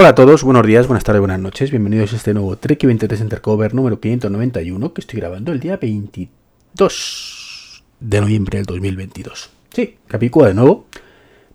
Hola 0.00 0.10
a 0.10 0.14
todos, 0.14 0.44
buenos 0.44 0.64
días, 0.64 0.86
buenas 0.86 1.02
tardes, 1.02 1.18
buenas 1.18 1.40
noches. 1.40 1.72
Bienvenidos 1.72 2.12
a 2.12 2.16
este 2.18 2.32
nuevo 2.32 2.56
Trek 2.56 2.84
23 2.84 3.20
Intercover 3.20 3.74
número 3.74 3.98
591 3.98 4.94
que 4.94 5.00
estoy 5.00 5.18
grabando 5.18 5.50
el 5.50 5.58
día 5.58 5.76
22 5.76 7.82
de 7.98 8.20
noviembre 8.20 8.58
del 8.58 8.66
2022. 8.66 9.50
Sí, 9.74 9.96
capítulo 10.06 10.46
de 10.46 10.54
nuevo, 10.54 10.86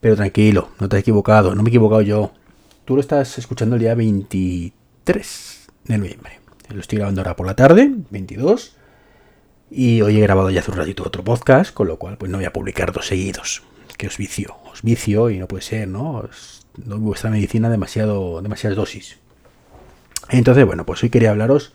pero 0.01 0.17
tranquilo, 0.17 0.71
no 0.81 0.89
te 0.89 0.97
has 0.97 0.99
equivocado, 0.99 1.55
no 1.55 1.63
me 1.63 1.69
he 1.69 1.71
equivocado 1.71 2.01
yo. 2.01 2.33
Tú 2.83 2.95
lo 2.95 2.99
estás 2.99 3.37
escuchando 3.37 3.77
el 3.77 3.81
día 3.81 3.95
23 3.95 5.67
de 5.85 5.97
noviembre. 5.97 6.41
Lo 6.67 6.81
estoy 6.81 6.97
grabando 6.97 7.21
ahora 7.21 7.37
por 7.37 7.47
la 7.47 7.55
tarde, 7.55 7.93
22. 8.09 8.75
Y 9.71 10.01
hoy 10.01 10.17
he 10.17 10.21
grabado 10.21 10.49
ya 10.49 10.59
hace 10.59 10.71
un 10.71 10.79
ratito 10.79 11.03
otro 11.03 11.23
podcast, 11.23 11.73
con 11.73 11.87
lo 11.87 11.97
cual 11.97 12.17
pues 12.17 12.29
no 12.29 12.39
voy 12.39 12.45
a 12.45 12.51
publicar 12.51 12.91
dos 12.91 13.07
seguidos. 13.07 13.63
Que 13.97 14.07
os 14.07 14.17
vicio, 14.17 14.57
os 14.69 14.81
vicio 14.81 15.29
y 15.29 15.39
no 15.39 15.47
puede 15.47 15.63
ser, 15.63 15.87
¿no? 15.87 16.27
Vuestra 16.77 17.29
medicina 17.29 17.69
demasiado, 17.69 18.41
demasiadas 18.41 18.77
dosis. 18.77 19.17
Entonces, 20.29 20.65
bueno, 20.65 20.85
pues 20.85 21.03
hoy 21.03 21.09
quería 21.09 21.31
hablaros 21.31 21.73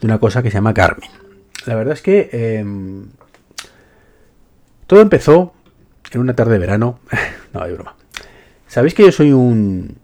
de 0.00 0.06
una 0.06 0.18
cosa 0.18 0.42
que 0.42 0.50
se 0.50 0.54
llama 0.54 0.72
Garmin. 0.72 1.10
La 1.66 1.74
verdad 1.74 1.94
es 1.94 2.02
que 2.02 2.30
em, 2.32 3.08
todo 4.86 5.00
empezó 5.00 5.52
en 6.12 6.20
una 6.20 6.34
tarde 6.34 6.54
de 6.54 6.58
verano. 6.58 7.00
no, 7.52 7.62
hay 7.62 7.72
broma. 7.72 7.96
Sabéis 8.66 8.94
que 8.94 9.04
yo 9.04 9.12
soy 9.12 9.32
un, 9.32 9.96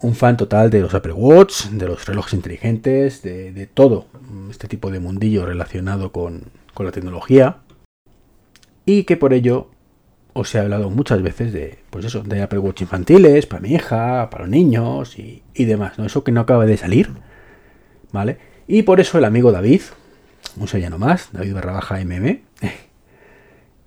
un 0.00 0.14
fan 0.14 0.36
total 0.36 0.70
de 0.70 0.80
los 0.80 0.94
Apple 0.94 1.12
Watch, 1.12 1.66
de 1.66 1.86
los 1.86 2.06
relojes 2.06 2.34
inteligentes, 2.34 3.22
de, 3.22 3.68
todo 3.72 4.06
este 4.50 4.68
tipo 4.68 4.90
de 4.90 5.00
mundillo 5.00 5.46
relacionado 5.46 6.12
con, 6.12 6.44
con 6.74 6.86
la 6.86 6.92
tecnología. 6.92 7.58
Y 8.84 9.04
que 9.04 9.16
por 9.16 9.32
ello 9.32 9.68
os 10.36 10.54
he 10.54 10.58
hablado 10.58 10.90
muchas 10.90 11.22
veces 11.22 11.52
de, 11.52 11.78
pues 11.88 12.04
eso, 12.04 12.22
de 12.22 12.42
Apple 12.42 12.58
Watch 12.58 12.82
infantiles, 12.82 13.46
para 13.46 13.62
mi 13.62 13.72
hija, 13.72 14.28
para 14.30 14.44
los 14.44 14.50
niños 14.50 15.18
y, 15.18 15.42
demás, 15.64 15.98
¿no? 15.98 16.04
Eso 16.04 16.24
que 16.24 16.32
no 16.32 16.42
acaba 16.42 16.66
de 16.66 16.76
salir, 16.76 17.08
¿vale? 18.12 18.36
Y 18.68 18.82
por 18.82 19.00
eso 19.00 19.16
el 19.16 19.24
amigo 19.24 19.50
David, 19.50 19.80
un 20.58 20.68
sellano 20.68 20.98
más, 20.98 21.30
David 21.32 21.54
barra 21.54 21.72
baja 21.72 21.98
MM, 22.04 22.40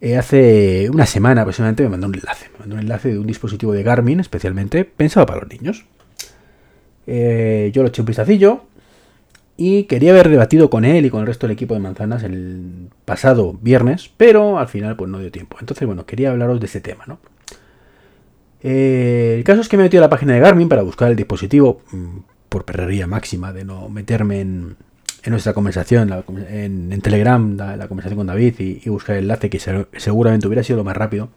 hace 0.17 0.89
una 0.89 1.05
semana 1.05 1.41
aproximadamente 1.41 1.83
me 1.83 1.89
mandó 1.89 2.07
un 2.07 2.15
enlace, 2.15 2.49
me 2.53 2.59
mandó 2.59 2.75
un 2.75 2.81
enlace 2.81 3.09
de 3.09 3.19
un 3.19 3.27
dispositivo 3.27 3.73
de 3.73 3.83
Garmin 3.83 4.19
especialmente 4.19 4.85
pensado 4.85 5.27
para 5.27 5.41
los 5.41 5.49
niños. 5.49 5.85
Eh, 7.05 7.71
yo 7.73 7.83
lo 7.83 7.89
eché 7.89 8.01
un 8.01 8.07
vistacillo, 8.07 8.65
y 9.61 9.83
quería 9.83 10.11
haber 10.11 10.29
debatido 10.29 10.69
con 10.69 10.85
él 10.85 11.05
y 11.05 11.09
con 11.09 11.19
el 11.19 11.27
resto 11.27 11.45
del 11.45 11.53
equipo 11.53 11.73
de 11.73 11.81
manzanas 11.81 12.23
el 12.23 12.87
pasado 13.03 13.59
viernes, 13.61 14.09
pero 14.15 14.57
al 14.57 14.69
final 14.69 14.95
pues 14.95 15.11
no 15.11 15.19
dio 15.19 15.33
tiempo. 15.33 15.57
Entonces, 15.59 15.85
bueno, 15.85 16.05
quería 16.05 16.31
hablaros 16.31 16.61
de 16.61 16.67
ese 16.67 16.79
tema, 16.79 17.03
¿no? 17.07 17.19
Eh, 18.63 19.35
el 19.37 19.43
caso 19.43 19.59
es 19.59 19.67
que 19.67 19.75
me 19.75 19.83
metí 19.83 19.97
a 19.97 19.99
la 19.99 20.09
página 20.09 20.33
de 20.33 20.39
Garmin 20.39 20.69
para 20.69 20.81
buscar 20.81 21.11
el 21.11 21.17
dispositivo, 21.17 21.81
mm, 21.91 22.19
por 22.47 22.63
perrería 22.63 23.05
máxima 23.05 23.51
de 23.51 23.65
no 23.65 23.89
meterme 23.89 24.39
en, 24.39 24.77
nuestra 25.25 25.51
conversación, 25.51 26.09
en, 26.49 27.01
Telegram, 27.01 27.57
la, 27.57 27.87
conversación 27.89 28.17
con 28.17 28.27
David 28.27 28.55
y, 28.59 28.89
buscar 28.89 29.17
el 29.17 29.23
enlace 29.25 29.49
que 29.49 29.59
seguramente 29.59 30.47
hubiera 30.47 30.63
sido 30.63 30.77
lo 30.77 30.85
más 30.85 30.95
rápido. 30.95 31.31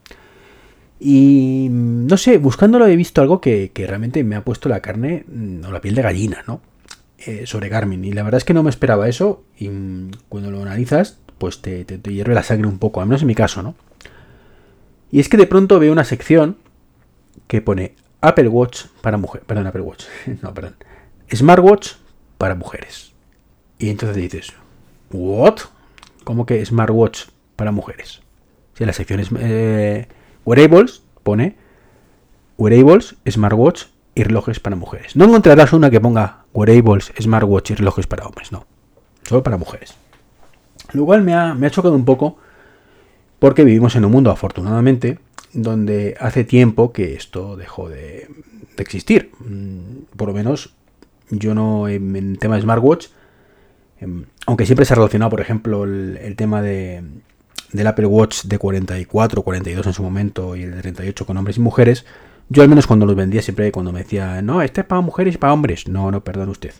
Y 1.00 1.66
mm, 1.68 2.06
no 2.06 2.16
sé, 2.16 2.38
buscándolo 2.38 2.86
he 2.86 2.94
visto 2.94 3.20
algo 3.20 3.40
que, 3.40 3.72
que 3.74 3.84
realmente 3.84 4.22
me 4.22 4.36
ha 4.36 4.44
puesto 4.44 4.68
la 4.68 4.78
carne 4.78 5.24
mm, 5.26 5.64
o 5.64 5.72
la 5.72 5.80
piel 5.80 5.96
de 5.96 6.02
gallina, 6.02 6.44
¿no? 6.46 6.60
Eh, 7.24 7.46
sobre 7.46 7.68
Garmin. 7.68 8.04
Y 8.04 8.12
la 8.12 8.24
verdad 8.24 8.38
es 8.38 8.44
que 8.44 8.54
no 8.54 8.62
me 8.62 8.70
esperaba 8.70 9.08
eso. 9.08 9.44
Y 9.56 9.70
cuando 10.28 10.50
lo 10.50 10.62
analizas, 10.62 11.18
pues 11.38 11.62
te, 11.62 11.84
hierve 11.84 12.34
la 12.34 12.42
sangre 12.42 12.66
un 12.66 12.78
poco, 12.78 13.00
al 13.00 13.06
menos 13.06 13.22
en 13.22 13.28
mi 13.28 13.34
caso, 13.34 13.62
¿no? 13.62 13.76
Y 15.10 15.20
es 15.20 15.28
que 15.28 15.36
de 15.36 15.46
pronto 15.46 15.78
veo 15.78 15.92
una 15.92 16.04
sección 16.04 16.56
que 17.46 17.60
pone 17.60 17.94
Apple 18.20 18.48
Watch 18.48 18.86
para 19.02 19.18
mujeres. 19.18 19.46
Perdón, 19.46 19.66
Apple 19.66 19.82
Watch. 19.82 20.04
no, 20.42 20.52
perdón. 20.52 20.76
Smartwatch 21.32 21.92
para 22.38 22.54
mujeres. 22.54 23.12
Y 23.78 23.90
entonces 23.90 24.16
dices, 24.16 24.52
¿what? 25.10 25.58
¿Cómo 26.24 26.44
que 26.44 26.64
Smartwatch 26.64 27.26
para 27.56 27.70
mujeres? 27.70 28.20
Si 28.74 28.84
la 28.84 28.92
sección 28.92 29.20
es 29.20 29.28
eh, 29.38 30.08
Wearables, 30.44 31.02
pone 31.22 31.56
Wearables, 32.56 33.14
Smartwatch 33.28 33.84
y 34.14 34.22
relojes 34.22 34.60
para 34.60 34.76
mujeres. 34.76 35.16
No 35.16 35.24
encontrarás 35.24 35.72
una 35.72 35.90
que 35.90 36.00
ponga 36.00 36.44
wearables, 36.52 37.12
smartwatch 37.20 37.70
y 37.70 37.74
relojes 37.74 38.06
para 38.06 38.26
hombres, 38.26 38.52
no. 38.52 38.66
Solo 39.22 39.42
para 39.42 39.56
mujeres. 39.56 39.94
Lo 40.92 41.04
cual 41.06 41.22
me 41.22 41.34
ha, 41.34 41.70
chocado 41.70 41.94
un 41.94 42.04
poco 42.04 42.36
porque 43.38 43.64
vivimos 43.64 43.96
en 43.96 44.04
un 44.04 44.12
mundo, 44.12 44.30
afortunadamente, 44.30 45.18
donde 45.52 46.16
hace 46.20 46.44
tiempo 46.44 46.92
que 46.92 47.14
esto 47.14 47.56
dejó 47.56 47.88
de, 47.88 48.28
existir. 48.78 49.30
Mm, 49.38 50.16
por 50.16 50.28
lo 50.28 50.34
menos 50.34 50.74
yo 51.30 51.54
no 51.54 51.88
en, 51.88 52.16
el 52.16 52.38
tema 52.38 52.56
de 52.56 52.62
smartwatch, 52.62 53.06
em, 54.00 54.24
aunque 54.46 54.66
siempre 54.66 54.84
se 54.84 54.92
ha 54.92 54.96
relacionado, 54.96 55.30
por 55.30 55.40
ejemplo, 55.40 55.84
el, 55.84 56.34
tema 56.36 56.62
de, 56.62 57.02
del 57.72 57.86
Apple 57.86 58.06
Watch 58.06 58.44
de 58.44 58.58
44, 58.58 59.42
42 59.42 59.86
en 59.86 59.92
su 59.92 60.02
momento 60.02 60.56
y 60.56 60.64
el 60.64 60.72
de 60.72 60.82
38 60.82 61.24
con 61.24 61.36
hombres 61.36 61.56
y 61.56 61.60
mujeres, 61.60 62.04
yo 62.48 62.62
al 62.62 62.68
menos 62.68 62.86
cuando 62.86 63.06
los 63.06 63.16
vendía 63.16 63.42
siempre 63.42 63.72
cuando 63.72 63.92
me 63.92 64.00
decía, 64.00 64.42
no, 64.42 64.62
este 64.62 64.82
es 64.82 64.86
para 64.86 65.00
mujeres 65.00 65.34
y 65.34 65.38
para 65.38 65.52
hombres. 65.52 65.88
No, 65.88 66.10
no, 66.10 66.22
perdón 66.22 66.48
usted. 66.50 66.72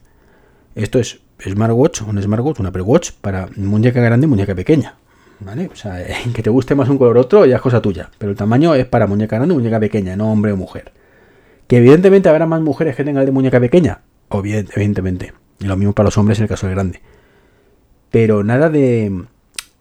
Esto 0.74 0.98
es 0.98 1.20
smartwatch, 1.42 2.02
un 2.02 2.22
smartwatch, 2.22 2.60
un 2.60 2.66
Apple 2.66 2.82
Watch 2.82 3.12
para 3.20 3.48
muñeca 3.56 4.00
grande 4.00 4.26
y 4.26 4.28
muñeca 4.28 4.54
pequeña. 4.54 4.96
¿Vale? 5.40 5.68
O 5.72 5.76
sea, 5.76 5.98
que 6.34 6.42
te 6.42 6.50
guste 6.50 6.74
más 6.74 6.88
un 6.88 6.98
color 6.98 7.18
otro 7.18 7.46
ya 7.46 7.56
es 7.56 7.62
cosa 7.62 7.82
tuya. 7.82 8.10
Pero 8.18 8.30
el 8.30 8.36
tamaño 8.36 8.74
es 8.74 8.86
para 8.86 9.06
muñeca 9.06 9.36
grande 9.36 9.54
y 9.54 9.58
muñeca 9.58 9.80
pequeña, 9.80 10.16
no 10.16 10.30
hombre 10.32 10.52
o 10.52 10.56
mujer. 10.56 10.92
Que 11.66 11.78
evidentemente 11.78 12.28
habrá 12.28 12.46
más 12.46 12.60
mujeres 12.60 12.96
que 12.96 13.04
tengan 13.04 13.22
el 13.22 13.26
de 13.26 13.32
muñeca 13.32 13.60
pequeña. 13.60 14.00
Evidentemente. 14.30 15.32
Y 15.60 15.66
lo 15.66 15.76
mismo 15.76 15.92
para 15.92 16.06
los 16.06 16.18
hombres 16.18 16.38
en 16.38 16.44
el 16.44 16.48
caso 16.48 16.66
del 16.66 16.74
grande. 16.74 17.00
Pero 18.10 18.44
nada 18.44 18.68
de 18.68 19.24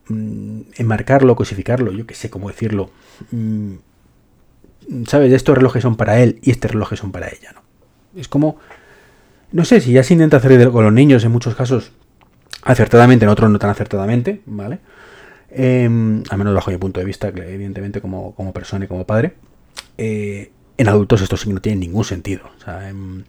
mm, 0.08 0.62
enmarcarlo, 0.78 1.36
cosificarlo, 1.36 1.92
yo 1.92 2.06
que 2.06 2.16
sé 2.16 2.30
cómo 2.30 2.50
decirlo. 2.50 2.90
¿Sabes? 5.08 5.31
Estos 5.34 5.56
relojes 5.56 5.84
son 5.84 5.96
para 5.96 6.19
él 6.19 6.40
y 6.42 6.52
este 6.52 6.68
reloj 6.68 6.94
son 6.96 7.12
para 7.12 7.28
ella, 7.28 7.53
¿no? 7.53 7.62
Es 8.19 8.28
como, 8.28 8.58
no 9.52 9.66
sé, 9.66 9.81
si 9.81 9.94
ya 9.94 10.03
se 10.03 10.14
intenta 10.14 10.38
hacer 10.38 10.69
con 10.69 10.84
los 10.84 10.94
niños 10.94 11.24
en 11.24 11.31
muchos 11.31 11.56
casos 11.56 11.92
acertadamente, 12.64 13.25
en 13.25 13.30
otros 13.30 13.50
no 13.50 13.59
tan 13.59 13.69
acertadamente, 13.69 14.42
¿vale? 14.46 14.80
Em, 15.50 16.24
al 16.30 16.38
menos 16.38 16.53
bajo 16.53 16.72
mi 16.72 16.78
punto 16.78 17.00
de 17.00 17.06
vista, 17.06 17.30
evidentemente 17.30 18.02
como, 18.02 18.34
persona 18.53 18.86
y 18.86 18.88
como 18.88 19.06
padre. 19.06 19.34
Eh, 19.97 20.52
en 20.78 20.88
adultos 20.88 21.22
esto 21.22 21.38
sí 21.38 21.52
no 21.52 21.62
tiene 21.62 21.80
ningún 21.80 22.03
sentido. 22.03 22.44
O, 22.58 22.63
sea, 22.63 22.90
em, 22.90 23.24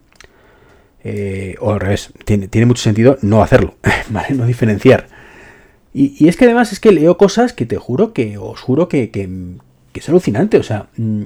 eh, 1.04 1.56
al 1.60 1.80
revés, 1.80 2.12
tiene, 2.24 2.48
tiene, 2.48 2.66
mucho 2.66 2.82
sentido 2.82 3.18
no 3.22 3.42
hacerlo, 3.42 3.76
¿vale? 4.10 4.34
No 4.34 4.46
diferenciar. 4.46 5.08
Y, 5.94 6.28
es 6.28 6.36
que 6.36 6.46
además 6.46 6.72
es 6.72 6.80
que 6.80 6.92
leo 6.92 7.18
cosas 7.18 7.52
que 7.52 7.66
te 7.66 7.76
juro 7.76 8.12
que, 8.12 8.38
os 8.38 8.60
juro 8.60 8.88
que, 8.88 9.10
que 9.92 10.00
es 10.00 10.08
alucinante. 10.08 10.58
O 10.58 10.62
sea, 10.62 10.88
mm, 10.96 11.22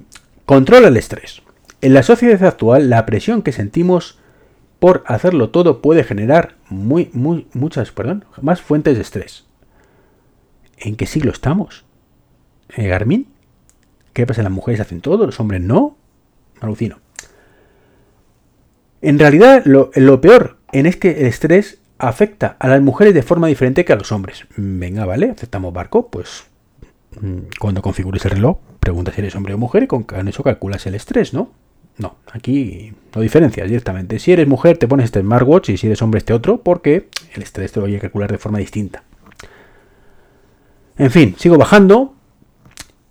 Controla 0.47 0.87
el 0.88 0.97
estrés. 0.97 1.43
En 1.81 1.93
la 1.93 2.04
sociedad 2.04 2.43
actual, 2.44 2.88
la 2.88 3.04
presión 3.04 3.43
que 3.43 3.50
sentimos 3.50 4.21
por 4.78 5.03
hacerlo 5.06 5.50
todo 5.50 5.82
puede 5.82 6.04
generar 6.04 6.54
muy, 6.69 7.10
muy, 7.12 7.49
muchas, 7.53 7.91
perdón, 7.91 8.25
más 8.41 8.62
fuentes 8.62 8.94
de 8.94 9.03
estrés. 9.03 9.44
¿En 10.78 10.94
qué 10.94 11.06
siglo 11.06 11.32
estamos? 11.32 11.84
¿Eh, 12.77 12.87
Garmin? 12.87 13.27
¿Qué 14.12 14.25
pasa? 14.25 14.44
¿Las 14.44 14.53
mujeres 14.53 14.81
hacen 14.81 15.00
todo? 15.00 15.27
¿Los 15.27 15.41
hombres 15.41 15.60
no? 15.60 15.97
Alucino. 16.60 17.00
En 19.03 19.19
realidad, 19.19 19.65
lo, 19.65 20.21
peor 20.21 20.59
en 20.71 20.87
es 20.87 20.97
que 20.97 21.10
el 21.10 21.27
estrés 21.27 21.81
afecta 21.98 22.56
a 22.60 22.69
las 22.69 22.81
mujeres 22.81 23.15
de 23.15 23.22
forma 23.22 23.48
diferente 23.48 23.84
que 23.84 23.93
a 23.93 23.97
los 23.97 24.12
hombres. 24.12 24.47
Venga, 24.56 25.06
vale, 25.06 25.31
aceptamos 25.31 25.72
barco, 25.72 26.09
pues 26.09 26.44
cuando 27.59 27.82
configures 27.82 28.25
el 28.27 28.32
reloj, 28.32 28.59
pregunta 28.81 29.12
si 29.12 29.21
eres 29.21 29.34
hombre 29.34 29.54
o 29.54 29.59
mujer 29.59 29.84
y 29.84 29.87
con 29.87 30.28
eso 30.28 30.43
calculas 30.43 30.87
el 30.87 30.94
estrés, 30.94 31.32
¿no? 31.32 31.50
No, 31.99 32.16
aquí 32.31 32.93
no 33.15 33.22
diferencias 33.22 33.66
directamente. 33.69 34.19
Si 34.19 34.32
eres 34.32 34.47
mujer 34.47 34.77
te 34.77 34.86
pones 34.86 35.07
este 35.07 35.21
smartwatch 35.21 35.71
y 35.71 35.77
si 35.77 35.86
eres 35.86 36.03
hombre 36.03 36.18
este 36.18 36.34
otro 36.34 36.59
porque 36.59 37.09
el 37.34 37.42
estrés 37.42 37.72
te 37.72 37.80
lo 37.80 37.86
voy 37.86 37.97
a 37.97 38.01
calcular 38.01 38.30
de 38.30 38.39
forma 38.39 38.59
distinta. 38.59 39.03
En 40.98 41.10
fin, 41.10 41.34
sigo 41.39 41.57
bajando 41.57 42.15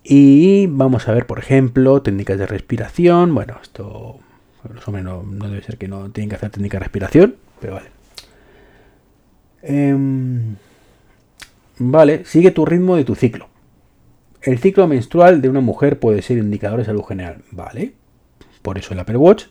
y 0.04 0.66
vamos 0.68 1.08
a 1.08 1.12
ver, 1.12 1.26
por 1.26 1.38
ejemplo, 1.38 2.00
técnicas 2.02 2.38
de 2.38 2.46
respiración. 2.46 3.34
Bueno, 3.34 3.58
esto 3.60 4.20
los 4.72 4.86
hombres 4.86 5.04
no, 5.04 5.22
debe 5.24 5.62
ser 5.62 5.78
que 5.78 5.88
no 5.88 6.10
tienen 6.10 6.28
que 6.28 6.36
hacer 6.36 6.50
técnica 6.50 6.78
de 6.78 6.84
respiración, 6.84 7.36
pero 7.60 7.74
vale. 7.74 7.88
Em, 9.62 10.56
vale, 11.78 12.24
sigue 12.24 12.52
tu 12.52 12.64
ritmo 12.64 12.96
de 12.96 13.04
tu 13.04 13.16
ciclo. 13.16 13.48
El 14.46 14.60
ciclo 14.60 14.86
menstrual 14.86 15.42
de 15.42 15.48
una 15.48 15.60
mujer 15.60 15.98
puede 15.98 16.22
ser 16.22 16.38
indicador 16.38 16.78
de 16.78 16.84
salud 16.84 17.02
general. 17.02 17.42
Vale. 17.50 17.94
Por 18.62 18.78
eso 18.78 18.94
el 18.94 19.00
Apple 19.00 19.16
Watch 19.16 19.46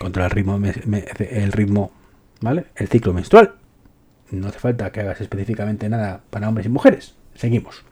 contra 0.00 0.24
el 0.24 0.30
ritmo, 0.30 0.56
el 0.56 1.90
¿vale? 2.40 2.64
El 2.74 2.88
ciclo 2.88 3.12
menstrual. 3.12 3.56
No 4.30 4.48
hace 4.48 4.58
falta 4.58 4.90
que 4.90 5.00
hagas 5.00 5.20
específicamente 5.20 5.86
nada 5.90 6.22
para 6.30 6.48
hombres 6.48 6.66
y 6.66 6.70
mujeres. 6.70 7.14
Seguimos. 7.34 7.84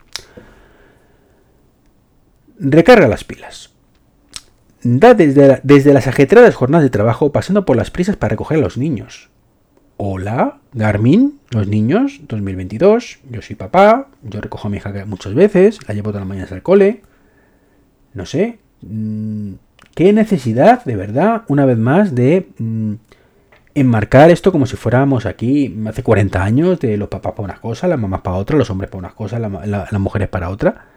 Recarga 2.59 3.07
las 3.07 3.25
pilas. 3.25 3.75
da 4.83 5.13
desde, 5.13 5.61
desde 5.63 5.93
las 5.93 6.07
ajetreadas 6.07 6.55
jornadas 6.55 6.85
de 6.85 6.91
trabajo 6.91 7.33
pasando 7.33 7.67
por 7.67 7.77
las 7.77 7.91
prisas 7.91 8.17
para 8.17 8.31
recoger 8.31 8.57
a 8.57 8.63
los 8.63 8.79
niños. 8.79 9.29
Hola, 9.99 10.59
Garmin, 10.75 11.41
los 11.51 11.69
niños, 11.69 12.21
2022, 12.29 13.21
yo 13.31 13.41
soy 13.41 13.57
papá, 13.57 14.09
yo 14.23 14.43
recojo 14.43 14.69
a 14.69 14.71
mi 14.71 14.77
hija 14.77 14.93
muchas 15.07 15.33
veces, 15.33 15.79
la 15.89 15.95
llevo 15.95 16.11
todas 16.11 16.21
las 16.21 16.29
mañanas 16.29 16.53
al 16.53 16.63
cole. 16.63 17.01
No 18.13 18.27
sé, 18.27 18.59
mm, 18.83 19.53
qué 19.95 20.13
necesidad, 20.13 20.85
de 20.85 20.97
verdad, 20.97 21.45
una 21.49 21.65
vez 21.65 21.79
más, 21.79 22.15
de 22.15 22.47
mm, 22.59 22.93
enmarcar 23.75 24.31
esto 24.31 24.53
como 24.53 24.67
si 24.67 24.77
fuéramos 24.77 25.25
aquí 25.25 25.75
hace 25.87 26.03
40 26.03 26.45
años, 26.45 26.79
de 26.79 26.99
los 26.99 27.09
papás 27.09 27.33
para 27.33 27.45
una 27.45 27.61
cosa, 27.61 27.89
las 27.89 27.99
mamás 27.99 28.21
para 28.21 28.37
otra, 28.37 28.59
los 28.59 28.69
hombres 28.69 28.91
para 28.91 28.99
unas 28.99 29.15
cosas, 29.15 29.41
las 29.41 29.93
mujeres 29.95 30.29
para 30.29 30.51
otra. 30.51 30.89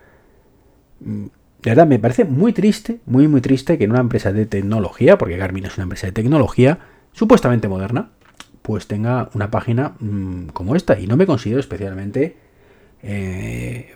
Mm, 1.00 1.26
de 1.62 1.72
verdad, 1.72 1.88
me 1.88 2.00
parece 2.00 2.26
muy 2.26 2.52
triste, 2.52 3.00
muy, 3.06 3.30
muy 3.30 3.40
triste 3.40 3.78
que 3.78 3.86
en 3.86 3.92
una 3.92 4.02
empresa 4.02 4.34
de 4.34 4.46
tecnología, 4.46 5.18
porque 5.18 5.38
Garmin 5.38 5.66
es 5.66 5.78
una 5.78 5.84
empresa 5.84 6.08
de 6.08 6.14
tecnología, 6.14 6.80
supuestamente 7.14 7.68
moderna, 7.70 8.10
pues 8.70 8.86
tenga 8.86 9.32
una 9.34 9.50
página 9.50 9.96
mm, 10.00 10.50
como 10.54 10.76
esta. 10.76 11.00
Y 11.00 11.08
no 11.08 11.18
me 11.18 11.26
considero 11.26 11.60
especialmente 11.60 12.36
eh, 13.02 13.96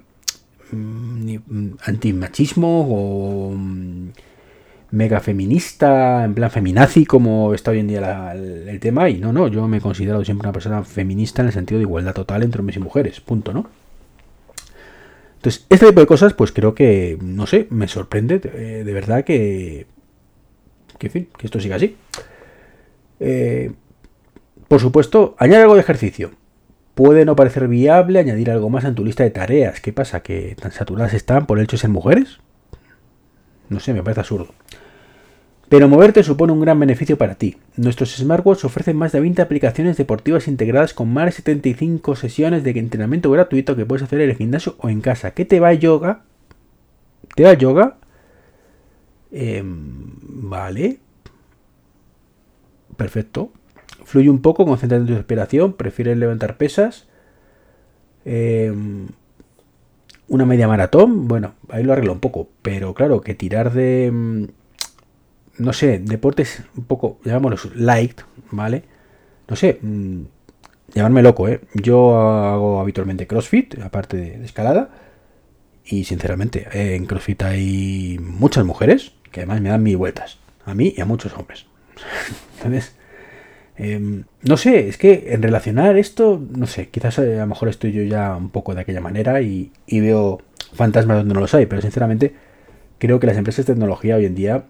mm, 0.72 1.36
mm, 1.46 1.78
antimachismo 1.86 2.88
o 2.90 3.56
mega 4.90 5.20
feminista, 5.20 6.26
en 6.26 6.34
plan 6.34 6.50
feminazi, 6.50 7.06
como 7.06 7.54
está 7.54 7.70
hoy 7.70 7.82
en 7.82 7.88
día 7.88 8.34
el, 8.34 8.80
tema. 8.80 9.12
Y 9.12 9.20
no, 9.20 9.32
no, 9.32 9.48
yo 9.48 9.68
me 9.68 9.78
he 9.78 9.80
considerado 9.80 10.26
siempre 10.26 10.48
una 10.48 10.54
persona 10.54 10.84
feminista 10.84 11.44
en 11.44 11.50
el 11.50 11.54
sentido 11.54 11.78
de 11.78 11.84
igualdad 11.84 12.16
total 12.16 12.42
entre 12.42 12.62
hombres 12.62 12.78
y 12.78 12.80
mujeres. 12.80 13.20
Punto, 13.22 13.54
¿no? 13.54 13.70
Entonces, 15.36 15.68
este 15.70 15.86
tipo 15.86 16.00
de 16.00 16.08
cosas, 16.08 16.34
pues 16.34 16.52
creo 16.52 16.74
que, 16.74 17.20
no 17.22 17.46
sé, 17.46 17.68
me 17.70 17.88
sorprende 17.88 18.42
eh, 18.44 18.84
de 18.84 18.94
verdad 18.94 19.24
que, 19.24 19.86
que, 20.98 21.06
en 21.06 21.14
fin, 21.14 21.28
que 21.38 21.46
esto 21.46 21.60
siga 21.60 21.76
así. 21.76 21.96
Eh, 23.20 23.72
por 24.68 24.80
supuesto, 24.80 25.36
añade 25.38 25.64
algo 25.64 25.76
de 25.76 25.82
ejercicio. 25.82 26.32
Puede 26.96 27.26
no 27.26 27.36
parecer 27.36 27.68
viable 27.68 28.20
añadir 28.20 28.52
algo 28.52 28.70
más 28.70 28.86
en 28.86 28.96
tu 28.96 29.04
lista 29.04 29.24
de 29.24 29.32
tareas. 29.32 29.82
¿Qué 29.82 29.94
pasa? 29.94 30.22
¿Que 30.22 30.56
tan 30.60 30.72
saturadas 30.72 31.14
están 31.14 31.48
por 31.48 31.58
el 31.58 31.64
hecho 31.64 31.78
de 31.78 31.82
ser 31.82 31.90
mujeres? 31.90 32.40
No 33.70 33.80
sé, 33.80 33.94
me 33.94 34.04
parece 34.04 34.22
absurdo. 34.22 34.54
Pero 35.70 35.88
moverte 35.88 36.22
supone 36.22 36.54
un 36.54 36.62
gran 36.62 36.80
beneficio 36.80 37.18
para 37.18 37.34
ti. 37.34 37.58
Nuestros 37.78 38.16
smartwatches 38.16 38.66
ofrecen 38.66 38.96
más 38.96 39.12
de 39.12 39.20
20 39.20 39.42
aplicaciones 39.42 39.98
deportivas 39.98 40.48
integradas 40.48 40.94
con 40.94 41.12
más 41.12 41.26
de 41.26 41.32
75 41.32 42.16
sesiones 42.16 42.64
de 42.64 42.72
entrenamiento 42.72 43.32
gratuito 43.32 43.76
que 43.76 43.86
puedes 43.86 44.04
hacer 44.04 44.22
en 44.22 44.30
el 44.30 44.36
gimnasio 44.36 44.76
o 44.78 44.90
en 44.90 45.02
casa. 45.02 45.32
¿Qué 45.32 45.46
te 45.46 45.60
va 45.60 45.74
yoga? 45.74 46.26
¿Te 47.36 47.44
va 47.44 47.56
yoga? 47.56 47.98
Em, 49.32 50.12
vale. 50.22 51.00
Perfecto. 52.96 53.52
Fluye 54.06 54.30
un 54.30 54.42
poco, 54.42 54.66
concéntrate 54.66 55.02
en 55.02 55.08
tu 55.08 55.16
respiración, 55.16 55.74
prefieres 55.74 56.18
levantar 56.18 56.58
pesas. 56.58 57.08
Em, 58.26 59.08
una 60.28 60.46
media 60.46 60.68
maratón, 60.68 61.28
bueno, 61.28 61.56
ahí 61.70 61.84
lo 61.84 61.94
arreglo 61.94 62.14
un 62.14 62.20
poco, 62.20 62.50
pero 62.62 62.94
claro, 62.94 63.22
que 63.22 63.36
tirar 63.36 63.74
de, 63.74 64.08
em, 64.08 64.48
no 65.58 65.74
sé, 65.74 66.00
deportes 66.00 66.64
un 66.76 66.86
poco, 66.86 67.20
llamémoslos 67.24 67.76
light, 67.76 68.22
¿vale? 68.52 68.84
No 69.48 69.56
sé, 69.56 69.80
mm, 69.82 70.22
llamarme 70.94 71.22
loco, 71.22 71.48
¿eh? 71.48 71.62
Yo 71.74 72.18
hago 72.18 72.80
habitualmente 72.80 73.28
CrossFit, 73.28 73.80
aparte 73.80 74.18
de, 74.18 74.46
escalada, 74.46 74.90
y 75.86 76.06
sinceramente, 76.06 76.68
en 76.96 77.06
CrossFit 77.06 77.44
hay 77.44 78.18
muchas 78.22 78.66
mujeres 78.66 79.14
que 79.32 79.42
además 79.42 79.62
me 79.62 79.70
dan 79.70 79.84
mil 79.84 79.98
vueltas, 79.98 80.40
a 80.66 80.74
mí 80.74 80.94
y 80.96 81.02
a 81.02 81.06
muchos 81.06 81.34
hombres. 81.38 81.66
Entonces, 82.58 82.96
Em, 83.76 84.26
no 84.44 84.58
sé, 84.58 84.88
es 84.88 84.98
que 84.98 85.26
en 85.30 85.42
relacionar 85.42 85.98
esto, 85.98 86.42
no 86.56 86.68
sé, 86.68 86.90
quizás 86.90 87.18
eh, 87.20 87.38
a 87.38 87.42
lo 87.42 87.48
mejor 87.48 87.70
estoy 87.70 87.92
yo 87.92 88.04
ya 88.04 88.36
un 88.36 88.50
poco 88.50 88.76
de 88.76 88.82
aquella 88.82 89.02
manera 89.02 89.42
y, 89.42 89.72
veo 89.90 90.42
fantasmas 90.74 91.18
donde 91.18 91.34
no 91.34 91.40
los 91.40 91.54
hay, 91.54 91.66
pero 91.66 91.82
sinceramente 91.82 92.34
creo 93.00 93.20
que 93.20 93.28
las 93.28 93.38
empresas 93.38 93.66
de 93.66 93.74
tecnología 93.74 94.16
hoy 94.16 94.26
en 94.26 94.36
día 94.36 94.66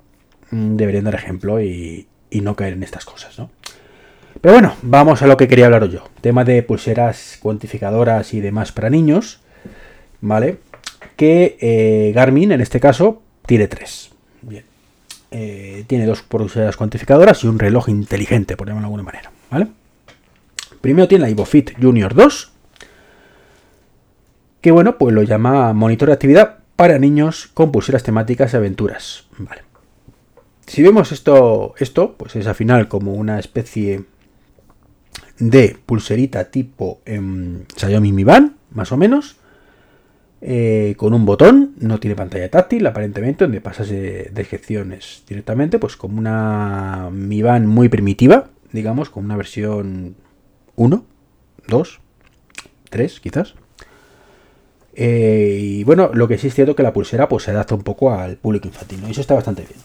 mm, 0.51 0.75
deberían 0.75 1.05
dar 1.05 1.15
ejemplo 1.15 1.61
y, 1.61 2.07
no 2.31 2.55
caer 2.55 2.73
en 2.73 2.81
estas 2.81 3.05
cosas, 3.05 3.37
¿no? 3.37 3.51
Pero 4.41 4.53
bueno, 4.55 4.73
vamos 4.81 5.21
a 5.21 5.27
lo 5.27 5.37
que 5.37 5.47
quería 5.47 5.67
hablar 5.67 5.87
yo. 5.87 6.03
Tema 6.19 6.43
de 6.43 6.63
pulseras 6.63 7.37
cuantificadoras 7.39 8.33
y 8.33 8.41
demás 8.41 8.71
para 8.71 8.89
niños, 8.89 9.39
¿vale? 10.19 10.57
Que 11.15 11.57
eh, 11.61 12.11
Garmin, 12.15 12.51
en 12.51 12.61
este 12.61 12.79
caso, 12.79 13.21
tiene 13.45 13.67
tres. 13.67 14.09
Bien. 14.41 14.72
Eh, 15.35 15.83
tiene 15.87 16.05
dos 16.05 16.21
pulseras 16.21 16.77
cuantificadoras 16.77 17.43
y 17.43 17.47
un 17.47 17.57
reloj 17.57 17.89
inteligente, 17.89 18.55
por 18.55 18.67
llamarlo 18.67 18.83
de 18.83 18.89
alguna 18.89 19.03
manera. 19.03 19.31
¿vale? 19.49 19.67
Primero 20.79 21.07
tiene 21.07 21.23
la 21.23 21.29
IvoFit 21.31 21.71
Junior 21.81 22.13
2, 22.13 22.51
que 24.61 24.71
bueno, 24.71 24.99
pues 24.99 25.15
lo 25.15 25.23
llama 25.23 25.73
monitor 25.73 26.09
de 26.09 26.13
actividad 26.13 26.59
para 26.75 26.99
niños 26.99 27.49
con 27.51 27.71
pulseras 27.71 28.03
temáticas 28.03 28.53
y 28.53 28.57
aventuras. 28.57 29.25
Vale. 29.39 29.63
Si 30.67 30.83
vemos 30.83 31.11
esto, 31.11 31.73
esto, 31.79 32.13
pues 32.15 32.35
es 32.35 32.45
al 32.45 32.55
final 32.55 32.87
como 32.87 33.13
una 33.13 33.39
especie 33.39 34.03
de 35.39 35.77
pulserita 35.83 36.51
tipo 36.51 37.01
en 37.05 37.65
Xiaomi 37.75 38.13
Mi 38.13 38.23
Band, 38.23 38.53
más 38.69 38.91
o 38.91 38.97
menos, 38.97 39.37
eh, 40.45 40.95
con 40.97 41.13
un 41.13 41.25
botón, 41.25 41.73
no 41.79 42.01
tiene 42.01 42.17
pantalla 42.17 42.49
táctil 42.49 42.85
aparentemente, 42.85 43.45
donde 43.45 43.61
pasas 43.61 43.87
de, 43.87 44.29
de 44.29 45.01
directamente, 45.25 45.79
pues 45.79 45.95
como 45.95 46.19
una 46.19 47.07
Mi 47.13 47.41
Band 47.41 47.65
muy 47.65 47.87
primitiva, 47.87 48.49
digamos, 48.73 49.09
con 49.09 49.23
una 49.23 49.37
versión 49.37 50.17
1, 50.75 51.05
2, 51.69 51.99
3 52.89 53.19
quizás. 53.21 53.55
Eh, 54.95 55.59
y 55.61 55.83
bueno, 55.85 56.11
lo 56.13 56.27
que 56.27 56.37
sí 56.37 56.47
es 56.47 56.53
cierto 56.53 56.75
que 56.75 56.83
la 56.83 56.91
pulsera 56.91 57.29
pues 57.29 57.43
se 57.43 57.51
adapta 57.51 57.75
un 57.75 57.83
poco 57.83 58.11
al 58.11 58.35
público 58.35 58.67
infantil, 58.67 58.99
Y 59.07 59.11
eso 59.11 59.21
está 59.21 59.35
bastante 59.35 59.61
bien. 59.61 59.79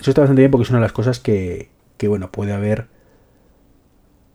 Eso 0.00 0.10
está 0.12 0.20
bastante 0.20 0.42
bien 0.42 0.52
porque 0.52 0.62
es 0.62 0.70
una 0.70 0.78
de 0.78 0.84
las 0.84 0.92
cosas 0.92 1.18
que, 1.18 1.70
que 1.96 2.06
bueno, 2.06 2.30
puede 2.30 2.52
haber 2.52 2.86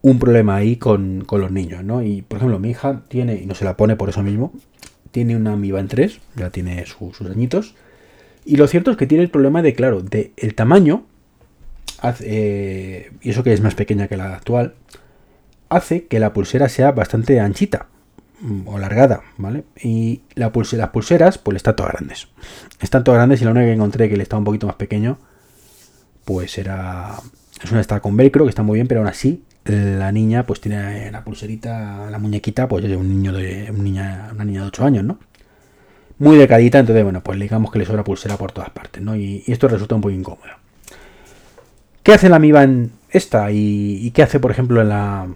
un 0.02 0.20
problema 0.20 0.56
ahí 0.56 0.76
con, 0.76 1.24
con, 1.26 1.40
los 1.40 1.52
niños, 1.52 1.86
¿no? 1.86 2.04
Y 2.04 2.22
por 2.22 2.38
ejemplo, 2.38 2.60
mi 2.60 2.72
hija 2.72 3.04
tiene, 3.08 3.36
y 3.36 3.46
no 3.46 3.56
se 3.56 3.64
la 3.64 3.78
pone 3.78 3.96
por 3.96 4.10
eso 4.10 4.24
mismo, 4.24 4.52
tiene 5.12 5.36
una 5.36 5.56
Mi 5.56 5.72
Band 5.72 5.90
3, 5.90 6.20
ya 6.36 6.50
tiene 6.50 6.86
sus 6.86 7.22
añitos. 7.22 7.76
Y 8.46 8.56
lo 8.56 8.68
cierto 8.68 8.92
es 8.92 8.98
que 8.98 9.08
tiene 9.08 9.24
el 9.24 9.30
problema 9.30 9.62
de, 9.62 9.74
claro, 9.74 10.02
de 10.02 10.32
el 10.38 10.56
tamaño, 10.56 11.06
eh, 12.22 13.12
y 13.22 13.30
eso 13.30 13.44
que 13.44 13.54
es 13.54 13.62
más 13.62 13.76
pequeña 13.76 14.08
que 14.08 14.18
la 14.18 14.36
actual, 14.36 14.76
hace 15.70 16.06
que 16.06 16.20
la 16.20 16.34
pulsera 16.34 16.70
sea 16.70 16.92
bastante 16.92 17.40
anchita 17.40 17.88
mm, 18.40 18.68
o 18.68 18.80
largada, 18.80 19.24
¿vale? 19.38 19.66
Y 19.82 20.22
la 20.36 20.52
las 20.54 20.90
pulseras, 20.90 21.38
pues 21.38 21.58
están 21.58 21.76
todas 21.76 21.94
grandes. 21.94 22.28
Están 22.80 23.04
todas 23.04 23.20
grandes 23.20 23.42
y 23.42 23.46
la 23.46 23.52
única 23.52 23.66
que 23.66 23.74
encontré 23.74 24.10
que 24.10 24.18
le 24.18 24.24
estaba 24.24 24.40
un 24.40 24.46
poquito 24.46 24.68
más 24.68 24.76
pequeño, 24.76 25.18
pues 26.26 26.58
era... 26.58 27.16
Es 27.62 27.72
una 27.72 27.82
está 27.82 28.00
con 28.02 28.16
velcro, 28.16 28.46
que 28.46 28.50
está 28.50 28.62
muy 28.62 28.76
bien, 28.76 28.88
pero 28.88 29.00
aún 29.00 29.10
así 29.10 29.44
la 29.68 30.12
niña 30.12 30.46
pues 30.46 30.62
tiene 30.62 31.12
la 31.12 31.24
pulserita, 31.24 32.10
la 32.10 32.20
muñequita, 32.20 32.68
pues 32.68 32.86
un 32.86 33.10
niño 33.10 33.34
de 33.34 33.68
un 33.70 33.84
niña, 33.84 34.30
una 34.34 34.46
niña 34.46 34.62
de 34.62 34.68
8 34.68 34.86
años, 34.86 35.04
¿no? 35.04 35.20
Muy 36.20 36.38
decadita, 36.38 36.80
entonces 36.80 37.04
bueno, 37.04 37.22
pues 37.22 37.40
digamos 37.40 37.72
que 37.72 37.80
le 37.80 37.86
sobra 37.86 38.04
pulsera 38.04 38.38
por 38.38 38.52
todas 38.52 38.70
partes, 38.70 39.04
¿no? 39.04 39.16
Y, 39.16 39.44
esto 39.48 39.68
resulta 39.68 39.96
un 39.96 40.02
poco 40.02 40.14
incómodo. 40.14 40.52
¿Qué 42.02 42.14
hace 42.14 42.30
la 42.30 42.40
Mi 42.40 42.52
Band 42.52 42.92
esta? 43.10 43.52
¿Y, 43.52 44.10
qué 44.12 44.24
hace, 44.24 44.40
por 44.40 44.52
ejemplo, 44.52 44.84
la, 44.84 45.28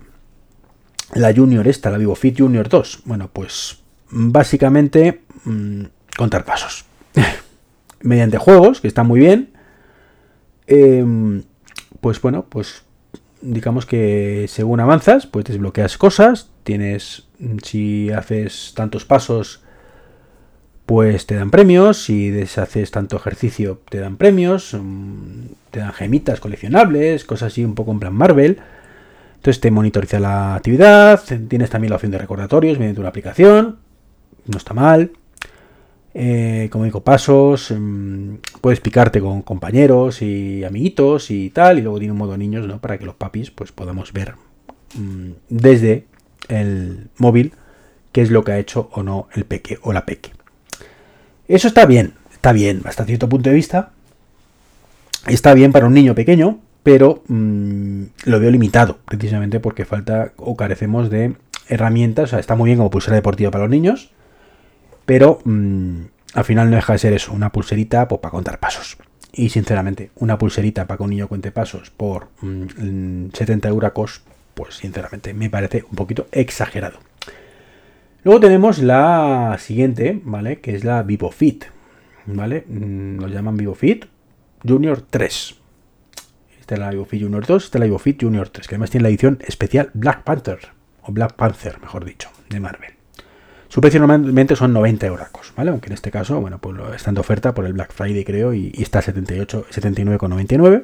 la 1.13 1.33
Junior 1.35 1.67
esta, 1.67 1.91
la 1.91 1.97
Vivo 1.97 2.15
Fit 2.15 2.39
Junior 2.39 2.69
2? 2.69 3.03
Bueno, 3.05 3.29
pues 3.31 3.79
básicamente 4.09 5.21
mm, 5.43 5.83
contar 6.17 6.45
pasos. 6.45 6.85
Mediante 8.01 8.37
juegos, 8.37 8.81
que 8.81 8.87
están 8.87 9.07
muy 9.07 9.19
bien. 9.19 9.51
Em, 10.67 11.43
pues 11.99 12.21
bueno, 12.21 12.45
pues 12.49 12.83
digamos 13.41 13.85
que 13.85 14.45
según 14.47 14.79
avanzas, 14.79 15.27
pues 15.27 15.45
desbloqueas 15.45 15.97
cosas, 15.97 16.49
tienes, 16.63 17.27
si 17.63 18.11
haces 18.11 18.73
tantos 18.75 19.05
pasos, 19.05 19.61
pues 20.85 21.25
te 21.25 21.35
dan 21.35 21.51
premios, 21.51 22.03
si 22.03 22.29
deshaces 22.29 22.91
tanto 22.91 23.15
ejercicio, 23.15 23.79
te 23.89 23.99
dan 23.99 24.17
premios, 24.17 24.73
mm, 24.73 25.45
te 25.71 25.79
dan 25.79 25.93
gemitas 25.93 26.39
coleccionables, 26.39 27.25
cosas 27.25 27.51
así 27.51 27.63
un 27.63 27.75
poco 27.75 27.91
en 27.91 27.99
plan 27.99 28.13
Marvel. 28.13 28.59
Entonces 29.35 29.61
te 29.61 29.71
monitoriza 29.71 30.19
la 30.19 30.55
actividad, 30.55 31.21
tienes 31.47 31.69
también 31.69 31.89
la 31.89 31.95
opción 31.95 32.11
de 32.11 32.19
recordatorios 32.19 32.77
mediante 32.77 32.99
una 32.99 33.09
aplicación, 33.09 33.79
no 34.45 34.57
está 34.57 34.73
mal 34.73 35.11
eh, 36.13 36.67
como 36.71 36.83
digo, 36.85 37.01
pasos, 37.01 37.71
em, 37.71 38.37
puedes 38.59 38.81
picarte 38.81 39.21
con 39.21 39.41
compañeros 39.41 40.21
y 40.21 40.63
amiguitos 40.63 41.31
y 41.31 41.49
tal, 41.49 41.79
y 41.79 41.81
luego 41.81 41.99
tiene 41.99 42.11
un 42.11 42.17
modo 42.17 42.37
niños, 42.37 42.67
¿no? 42.67 42.79
Para 42.79 42.97
que 42.97 43.05
los 43.05 43.15
papis 43.15 43.51
pues 43.51 43.71
podamos 43.71 44.11
ver 44.11 44.35
mm, 44.95 45.31
desde 45.49 46.05
el 46.49 47.07
móvil 47.17 47.53
qué 48.11 48.21
es 48.21 48.29
lo 48.29 48.43
que 48.43 48.51
ha 48.51 48.59
hecho 48.59 48.89
o 48.93 49.03
no 49.03 49.27
el 49.33 49.45
peque 49.45 49.79
o 49.83 49.93
la 49.93 50.05
peque. 50.05 50.31
Eso 51.47 51.67
está 51.67 51.85
bien, 51.85 52.13
está 52.31 52.51
bien, 52.51 52.81
hasta 52.85 53.05
cierto 53.05 53.29
punto 53.29 53.49
de 53.49 53.55
vista, 53.55 53.91
está 55.27 55.53
bien 55.53 55.71
para 55.71 55.85
un 55.85 55.93
niño 55.93 56.13
pequeño, 56.13 56.59
pero 56.83 57.23
mm, 57.27 58.03
lo 58.25 58.39
veo 58.39 58.51
limitado, 58.51 58.99
precisamente 59.05 59.59
porque 59.59 59.85
falta 59.85 60.33
o 60.37 60.55
carecemos 60.57 61.09
de 61.09 61.35
herramientas. 61.69 62.25
O 62.25 62.27
sea, 62.27 62.39
está 62.39 62.55
muy 62.55 62.67
bien 62.67 62.77
como 62.77 62.89
pulsera 62.89 63.15
deportiva 63.15 63.51
para 63.51 63.63
los 63.63 63.71
niños, 63.71 64.11
pero 65.11 65.41
mm, 65.43 66.03
al 66.35 66.45
final 66.45 66.69
no 66.69 66.77
deja 66.77 66.93
de 66.93 66.99
ser 66.99 67.11
eso, 67.11 67.33
una 67.33 67.51
pulserita 67.51 68.07
pues, 68.07 68.21
para 68.21 68.31
contar 68.31 68.61
pasos. 68.61 68.97
Y 69.33 69.49
sinceramente, 69.49 70.09
una 70.15 70.37
pulserita 70.37 70.87
para 70.87 70.99
que 70.99 71.03
un 71.03 71.09
niño 71.09 71.27
cuente 71.27 71.51
pasos 71.51 71.89
por 71.89 72.29
70 72.39 73.67
mm, 73.67 73.69
euros, 73.69 74.21
pues 74.53 74.75
sinceramente 74.75 75.33
me 75.33 75.49
parece 75.49 75.83
un 75.83 75.97
poquito 75.97 76.27
exagerado. 76.31 76.99
Luego 78.23 78.39
tenemos 78.39 78.79
la 78.79 79.57
siguiente, 79.59 80.21
¿vale? 80.23 80.61
Que 80.61 80.75
es 80.75 80.85
la 80.85 81.03
VivoFit, 81.03 81.65
¿vale? 82.27 82.63
Lo 82.69 83.27
llaman 83.27 83.57
VivoFit 83.57 84.05
Junior 84.65 85.01
3. 85.01 85.55
Esta 86.61 86.75
es 86.75 86.79
la 86.79 86.89
VivoFit 86.91 87.23
Junior 87.23 87.45
2, 87.45 87.65
esta 87.65 87.77
es 87.77 87.79
la 87.81 87.85
VivoFit 87.87 88.23
Junior 88.23 88.47
3, 88.47 88.65
que 88.65 88.75
además 88.75 88.91
tiene 88.91 89.03
la 89.03 89.09
edición 89.09 89.39
especial 89.45 89.91
Black 89.93 90.23
Panther, 90.23 90.59
o 91.01 91.11
Black 91.11 91.33
Panther, 91.33 91.81
mejor 91.81 92.05
dicho, 92.05 92.29
de 92.49 92.61
Marvel. 92.61 93.00
Su 93.71 93.79
precio 93.79 94.01
normalmente 94.01 94.57
son 94.57 94.73
90 94.73 95.07
euros, 95.07 95.29
¿vale? 95.55 95.71
Aunque 95.71 95.87
en 95.87 95.93
este 95.93 96.11
caso, 96.11 96.41
bueno, 96.41 96.57
pues 96.57 96.77
está 96.93 97.11
en 97.11 97.17
oferta 97.17 97.53
por 97.53 97.65
el 97.65 97.71
Black 97.71 97.93
Friday, 97.93 98.25
creo, 98.25 98.53
y, 98.53 98.73
está 98.77 98.99
a 98.99 99.01
78, 99.01 99.65
79,99. 99.71 100.83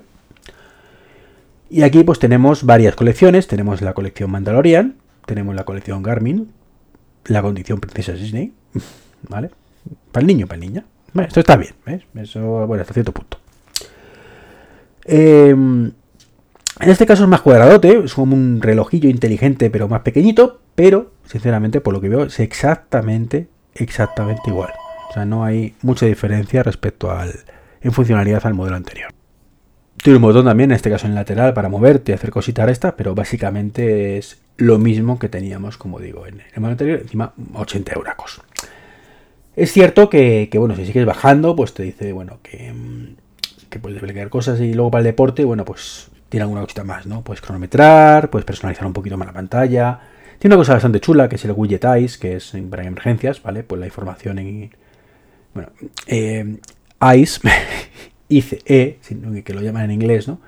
Y 1.69 1.81
aquí 1.81 2.05
pues 2.05 2.17
tenemos 2.17 2.63
varias 2.63 2.95
colecciones. 2.95 3.47
Tenemos 3.47 3.81
la 3.81 3.93
colección 3.93 4.31
Mandalorian, 4.31 4.95
tenemos 5.25 5.53
la 5.53 5.65
colección 5.65 6.01
Garmin, 6.01 6.49
la 7.25 7.41
condición 7.41 7.81
Princesa 7.81 8.13
Disney, 8.13 8.53
¿vale? 9.27 9.49
Para 10.13 10.21
el 10.21 10.27
niño, 10.27 10.47
para 10.47 10.55
el 10.55 10.61
niña. 10.61 10.85
esto 11.27 11.41
está 11.41 11.57
bien, 11.57 11.73
¿ves? 11.85 12.03
Eso, 12.15 12.67
bueno, 12.67 12.83
hasta 12.83 12.93
cierto 12.93 13.11
punto. 13.11 13.37
Eh, 15.03 15.53
en 16.79 16.89
este 16.89 17.05
caso 17.05 17.23
es 17.23 17.29
más 17.29 17.41
cuadradote, 17.41 18.01
es 18.05 18.13
como 18.13 18.35
un 18.35 18.61
relojillo 18.61 19.09
inteligente 19.09 19.69
pero 19.69 19.87
más 19.87 20.01
pequeñito, 20.01 20.61
pero 20.75 21.11
sinceramente 21.25 21.81
por 21.81 21.93
lo 21.93 22.01
que 22.01 22.09
veo 22.09 22.25
es 22.25 22.39
exactamente, 22.39 23.47
exactamente 23.73 24.43
igual. 24.47 24.71
O 25.09 25.13
sea, 25.13 25.25
no 25.25 25.43
hay 25.43 25.75
mucha 25.81 26.05
diferencia 26.05 26.63
respecto 26.63 27.11
al, 27.11 27.33
en 27.81 27.91
funcionalidad 27.91 28.45
al 28.45 28.53
modelo 28.53 28.75
anterior. 28.75 29.11
Tiene 30.03 30.17
un 30.17 30.23
botón 30.23 30.45
también, 30.45 30.71
en 30.71 30.75
este 30.75 30.91
caso 30.91 31.07
en 31.07 31.15
lateral, 31.15 31.53
para 31.53 31.69
moverte 31.69 32.11
y 32.11 32.15
hacer 32.15 32.29
cositas 32.29 32.69
estas, 32.69 32.93
pero 32.93 33.15
básicamente 33.15 34.17
es 34.17 34.39
lo 34.57 34.77
mismo 34.77 35.17
que 35.17 35.29
teníamos, 35.29 35.77
como 35.77 35.99
digo, 35.99 36.27
en 36.27 36.41
el 36.41 36.61
modelo 36.61 36.71
anterior, 36.71 36.99
encima 37.01 37.33
80 37.53 37.93
euros. 37.95 38.41
Es 39.55 39.71
cierto 39.71 40.09
que, 40.09 40.49
bueno, 40.53 40.75
si 40.75 40.85
sigues 40.85 41.05
bajando, 41.05 41.55
pues 41.55 41.73
te 41.73 41.81
dice, 41.81 42.13
bueno, 42.13 42.39
que, 42.43 42.71
que 43.69 43.79
puedes 43.79 43.95
desbloquear 43.95 44.29
cosas 44.29 44.59
y 44.59 44.73
luego 44.73 44.91
para 44.91 44.99
el 44.99 45.05
deporte, 45.05 45.45
bueno, 45.45 45.65
pues 45.65 46.11
tiene 46.29 46.43
alguna 46.43 46.61
cosita 46.61 46.83
más, 46.83 47.05
¿no? 47.05 47.23
Puedes 47.23 47.41
cronometrar, 47.41 48.29
puedes 48.29 48.45
personalizar 48.45 48.85
un 48.85 48.93
poquito 48.93 49.17
más 49.17 49.27
la 49.27 49.33
pantalla. 49.33 49.99
Tiene 50.39 50.55
una 50.55 50.61
cosa 50.61 50.73
bastante 50.73 50.99
chula 50.99 51.27
que 51.29 51.35
es 51.35 51.45
el 51.45 51.51
Widget 51.51 51.85
Eyes, 51.85 52.17
que 52.17 52.35
es 52.35 52.53
para 52.69 52.83
emergencias, 52.83 53.41
¿vale? 53.41 53.63
Pues 53.63 53.79
la 53.79 53.87
información 53.87 54.39
en. 54.39 54.71
Bueno, 55.53 55.71
eh, 56.05 56.57
Eyes, 57.01 57.41
ICE, 58.29 58.99
que 59.43 59.53
lo 59.53 59.61
llaman 59.61 59.85
en 59.85 59.91
inglés, 59.91 60.27
¿no? 60.27 60.39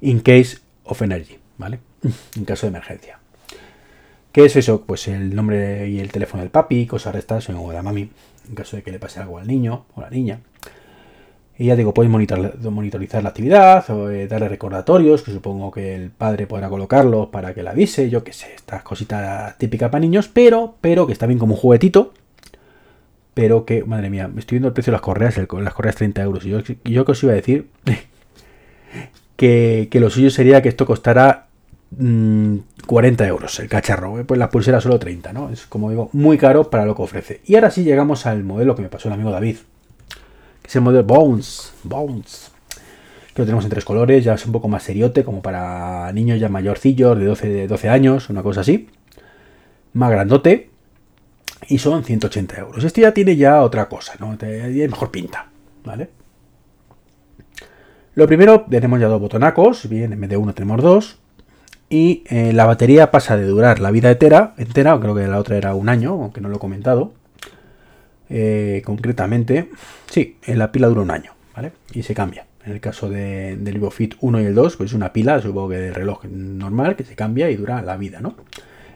In 0.00 0.20
case 0.20 0.58
of 0.84 1.02
energy, 1.02 1.38
¿vale? 1.58 1.80
En 2.36 2.44
caso 2.44 2.66
de 2.66 2.70
emergencia. 2.70 3.18
¿Qué 4.32 4.44
es 4.44 4.56
eso? 4.56 4.82
Pues 4.82 5.08
el 5.08 5.34
nombre 5.34 5.88
y 5.88 6.00
el 6.00 6.12
teléfono 6.12 6.42
del 6.42 6.50
papi, 6.50 6.86
cosas 6.86 7.12
de 7.12 7.18
estas, 7.18 7.48
o 7.50 7.68
de 7.68 7.74
la 7.74 7.82
mami, 7.82 8.10
en 8.48 8.54
caso 8.54 8.76
de 8.76 8.82
que 8.82 8.92
le 8.92 8.98
pase 8.98 9.20
algo 9.20 9.38
al 9.38 9.46
niño 9.46 9.86
o 9.94 10.00
a 10.00 10.04
la 10.04 10.10
niña. 10.10 10.40
Y 11.60 11.66
ya 11.66 11.76
digo, 11.76 11.92
podéis 11.92 12.12
monitorizar 12.70 13.20
la 13.20 13.30
actividad 13.30 13.90
o 13.90 14.10
eh, 14.10 14.28
darle 14.28 14.48
recordatorios, 14.48 15.22
que 15.22 15.32
supongo 15.32 15.72
que 15.72 15.96
el 15.96 16.10
padre 16.10 16.46
podrá 16.46 16.68
colocarlos 16.68 17.30
para 17.30 17.52
que 17.52 17.64
la 17.64 17.72
avise, 17.72 18.08
yo 18.08 18.22
qué 18.22 18.32
sé, 18.32 18.54
estas 18.54 18.84
cositas 18.84 19.58
típicas 19.58 19.90
para 19.90 20.00
niños, 20.00 20.28
pero, 20.32 20.76
pero 20.80 21.08
que 21.08 21.12
está 21.12 21.26
bien 21.26 21.40
como 21.40 21.54
un 21.54 21.60
juguetito. 21.60 22.14
Pero 23.34 23.64
que, 23.64 23.82
madre 23.84 24.08
mía, 24.08 24.28
me 24.28 24.38
estoy 24.38 24.56
viendo 24.56 24.68
el 24.68 24.74
precio 24.74 24.92
de 24.92 24.96
las 24.96 25.00
correas, 25.00 25.36
las 25.36 25.74
correas 25.74 25.96
30 25.96 26.22
euros. 26.22 26.46
Y 26.46 26.50
yo, 26.50 26.60
yo 26.84 27.04
que 27.04 27.12
os 27.12 27.22
iba 27.24 27.32
a 27.32 27.36
decir 27.36 27.66
que, 29.36 29.88
lo 29.94 30.10
suyo 30.10 30.30
sería 30.30 30.62
que 30.62 30.68
esto 30.68 30.86
costara 30.86 31.48
40 31.90 33.24
mm, 33.24 33.26
euros 33.26 33.58
el 33.58 33.68
cacharro, 33.68 34.20
¿eh? 34.20 34.24
pues 34.24 34.38
la 34.38 34.50
pulsera 34.50 34.80
solo 34.80 35.00
30, 35.00 35.32
¿no? 35.32 35.50
Es 35.50 35.66
como 35.66 35.90
digo, 35.90 36.08
muy 36.12 36.38
caro 36.38 36.70
para 36.70 36.86
lo 36.86 36.94
que 36.94 37.02
ofrece. 37.02 37.40
Y 37.46 37.56
ahora 37.56 37.72
sí 37.72 37.82
llegamos 37.82 38.26
al 38.26 38.44
modelo 38.44 38.76
que 38.76 38.82
me 38.82 38.88
pasó 38.88 39.08
el 39.08 39.14
amigo 39.14 39.32
David 39.32 39.56
es 40.68 40.76
el 40.76 40.82
modelo 40.82 41.02
Bones. 41.02 41.72
Bones. 41.82 42.50
Que 43.32 43.42
lo 43.42 43.46
tenemos 43.46 43.64
en 43.64 43.70
tres 43.70 43.86
colores, 43.86 44.22
ya 44.22 44.34
es 44.34 44.44
un 44.44 44.52
poco 44.52 44.68
más 44.68 44.82
seriote, 44.82 45.24
como 45.24 45.40
para 45.40 46.12
niños 46.12 46.38
ya 46.38 46.50
mayorcillos 46.50 47.18
de 47.18 47.24
12, 47.24 47.48
de 47.48 47.66
12 47.66 47.88
años, 47.88 48.28
una 48.28 48.42
cosa 48.42 48.60
así. 48.60 48.90
Más 49.94 50.10
grandote. 50.10 50.68
Y 51.68 51.78
son 51.78 52.04
180 52.04 52.60
euros. 52.60 52.84
Este 52.84 53.00
ya 53.00 53.14
tiene 53.14 53.34
ya 53.34 53.62
otra 53.62 53.88
cosa, 53.88 54.14
¿no? 54.20 54.36
Tiene 54.36 54.88
mejor 54.88 55.10
pinta, 55.10 55.48
¿vale? 55.84 56.10
Lo 58.14 58.26
primero, 58.26 58.66
tenemos 58.68 59.00
ya 59.00 59.08
dos 59.08 59.20
botonacos, 59.20 59.88
bien, 59.88 60.12
en 60.12 60.20
vez 60.20 60.30
de 60.30 60.36
uno 60.36 60.52
tenemos 60.52 60.82
dos. 60.82 61.18
Y 61.88 62.24
eh, 62.28 62.52
la 62.52 62.66
batería 62.66 63.10
pasa 63.10 63.38
de 63.38 63.44
durar 63.44 63.80
la 63.80 63.90
vida 63.90 64.10
entera, 64.10 64.54
entera, 64.58 64.98
creo 65.00 65.14
que 65.14 65.26
la 65.26 65.38
otra 65.38 65.56
era 65.56 65.74
un 65.74 65.88
año, 65.88 66.12
aunque 66.12 66.42
no 66.42 66.50
lo 66.50 66.56
he 66.56 66.60
comentado. 66.60 67.12
Eh, 68.30 68.82
concretamente, 68.84 69.70
sí, 70.10 70.36
la 70.46 70.70
pila 70.70 70.88
dura 70.88 71.02
un 71.02 71.10
año, 71.10 71.32
¿vale? 71.54 71.72
Y 71.92 72.02
se 72.02 72.14
cambia. 72.14 72.46
En 72.64 72.72
el 72.72 72.80
caso 72.80 73.08
de, 73.08 73.56
del 73.56 73.74
VivoFit 73.74 74.16
1 74.20 74.40
y 74.42 74.44
el 74.44 74.54
2, 74.54 74.76
pues 74.76 74.90
es 74.90 74.94
una 74.94 75.12
pila, 75.12 75.40
supongo 75.40 75.70
que 75.70 75.76
de 75.76 75.92
reloj 75.92 76.24
normal, 76.24 76.96
que 76.96 77.04
se 77.04 77.14
cambia 77.14 77.50
y 77.50 77.56
dura 77.56 77.80
la 77.82 77.96
vida, 77.96 78.20
¿no? 78.20 78.36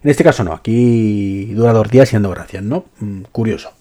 En 0.03 0.11
este 0.11 0.25
caso 0.25 0.43
no, 0.43 0.53
aquí 0.53 1.47
dura 1.55 1.73
dos 1.73 1.89
días 1.89 2.09
siendo 2.09 2.29
gracias, 2.31 2.63
¿no? 2.63 2.87
Mm, 2.99 3.23
curioso. 3.31 3.73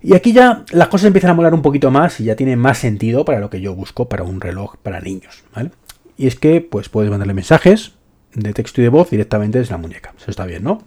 Y 0.00 0.14
aquí 0.14 0.32
ya 0.32 0.64
las 0.70 0.88
cosas 0.88 1.08
empiezan 1.08 1.32
a 1.32 1.34
molar 1.34 1.52
un 1.52 1.62
poquito 1.62 1.90
más 1.90 2.20
y 2.20 2.24
ya 2.24 2.36
tiene 2.36 2.54
más 2.54 2.78
sentido 2.78 3.24
para 3.24 3.40
lo 3.40 3.50
que 3.50 3.60
yo 3.60 3.74
busco 3.74 4.08
para 4.08 4.22
un 4.22 4.40
reloj 4.40 4.76
para 4.76 5.00
niños, 5.00 5.42
¿vale? 5.54 5.72
Y 6.16 6.28
es 6.28 6.36
que 6.36 6.60
pues 6.60 6.88
puedes 6.88 7.10
mandarle 7.10 7.34
mensajes 7.34 7.92
de 8.32 8.52
texto 8.52 8.80
y 8.80 8.84
de 8.84 8.90
voz 8.90 9.10
directamente 9.10 9.58
desde 9.58 9.72
la 9.72 9.78
muñeca. 9.78 10.14
Eso 10.16 10.30
está 10.30 10.46
bien, 10.46 10.62
¿no? 10.62 10.80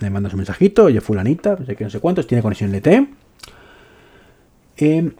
Le 0.00 0.10
mandas 0.10 0.32
un 0.32 0.38
mensajito, 0.38 0.84
oye, 0.84 1.00
fulanita, 1.00 1.56
no 1.58 1.66
sé 1.66 1.76
qué, 1.76 1.84
no 1.84 1.90
sé 1.90 2.00
cuántos, 2.00 2.26
tiene 2.26 2.42
conexión 2.42 2.72
LTE. 2.72 3.08
Eh, 4.78 5.10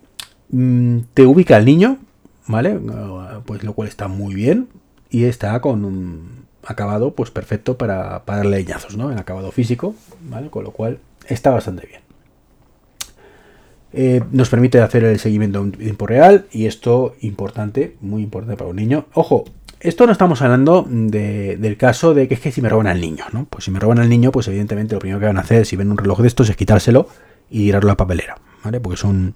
mm, 0.50 0.98
te 1.14 1.26
ubica 1.26 1.56
el 1.56 1.64
niño, 1.64 1.98
¿vale? 2.46 2.78
Pues 3.44 3.62
lo 3.62 3.74
cual 3.74 3.88
está 3.88 4.08
muy 4.08 4.34
bien. 4.34 4.68
Y 5.10 5.24
está 5.24 5.60
con 5.60 5.84
un 5.84 6.46
acabado, 6.64 7.14
pues 7.14 7.30
perfecto 7.30 7.76
para, 7.76 8.24
para 8.24 8.38
darle 8.38 8.58
leñazos, 8.58 8.96
¿no? 8.96 9.10
En 9.10 9.18
acabado 9.18 9.50
físico, 9.52 9.94
¿vale? 10.28 10.50
Con 10.50 10.64
lo 10.64 10.70
cual 10.70 10.98
está 11.28 11.50
bastante 11.50 11.86
bien. 11.86 12.00
Eh, 13.92 14.22
nos 14.30 14.48
permite 14.48 14.80
hacer 14.80 15.02
el 15.02 15.18
seguimiento 15.18 15.60
en 15.60 15.72
tiempo 15.72 16.06
real 16.06 16.46
y 16.52 16.66
esto 16.66 17.16
importante, 17.22 17.96
muy 18.00 18.22
importante 18.22 18.56
para 18.56 18.70
un 18.70 18.76
niño. 18.76 19.06
Ojo, 19.14 19.44
esto 19.80 20.06
no 20.06 20.12
estamos 20.12 20.42
hablando 20.42 20.86
del 20.88 21.76
caso 21.78 22.12
de 22.14 22.28
que 22.28 22.34
es 22.34 22.40
que 22.40 22.52
si 22.52 22.60
me 22.60 22.68
roban 22.68 22.86
al 22.86 23.00
niño, 23.00 23.24
¿no? 23.32 23.46
Pues 23.46 23.64
si 23.64 23.70
me 23.70 23.80
roban 23.80 23.98
al 23.98 24.08
niño, 24.08 24.30
pues 24.30 24.46
evidentemente 24.48 24.94
lo 24.94 25.00
primero 25.00 25.18
que 25.20 25.26
van 25.26 25.38
a 25.38 25.40
hacer 25.40 25.64
si 25.64 25.76
ven 25.76 25.90
un 25.90 25.98
reloj 25.98 26.20
de 26.20 26.28
estos 26.28 26.50
es 26.50 26.56
quitárselo 26.56 27.08
y 27.48 27.64
tirarlo 27.64 27.90
a 27.90 27.92
la 27.92 27.96
papelera, 27.96 28.36
¿vale? 28.62 28.78
Porque 28.78 28.94
es 28.96 29.04
un, 29.04 29.34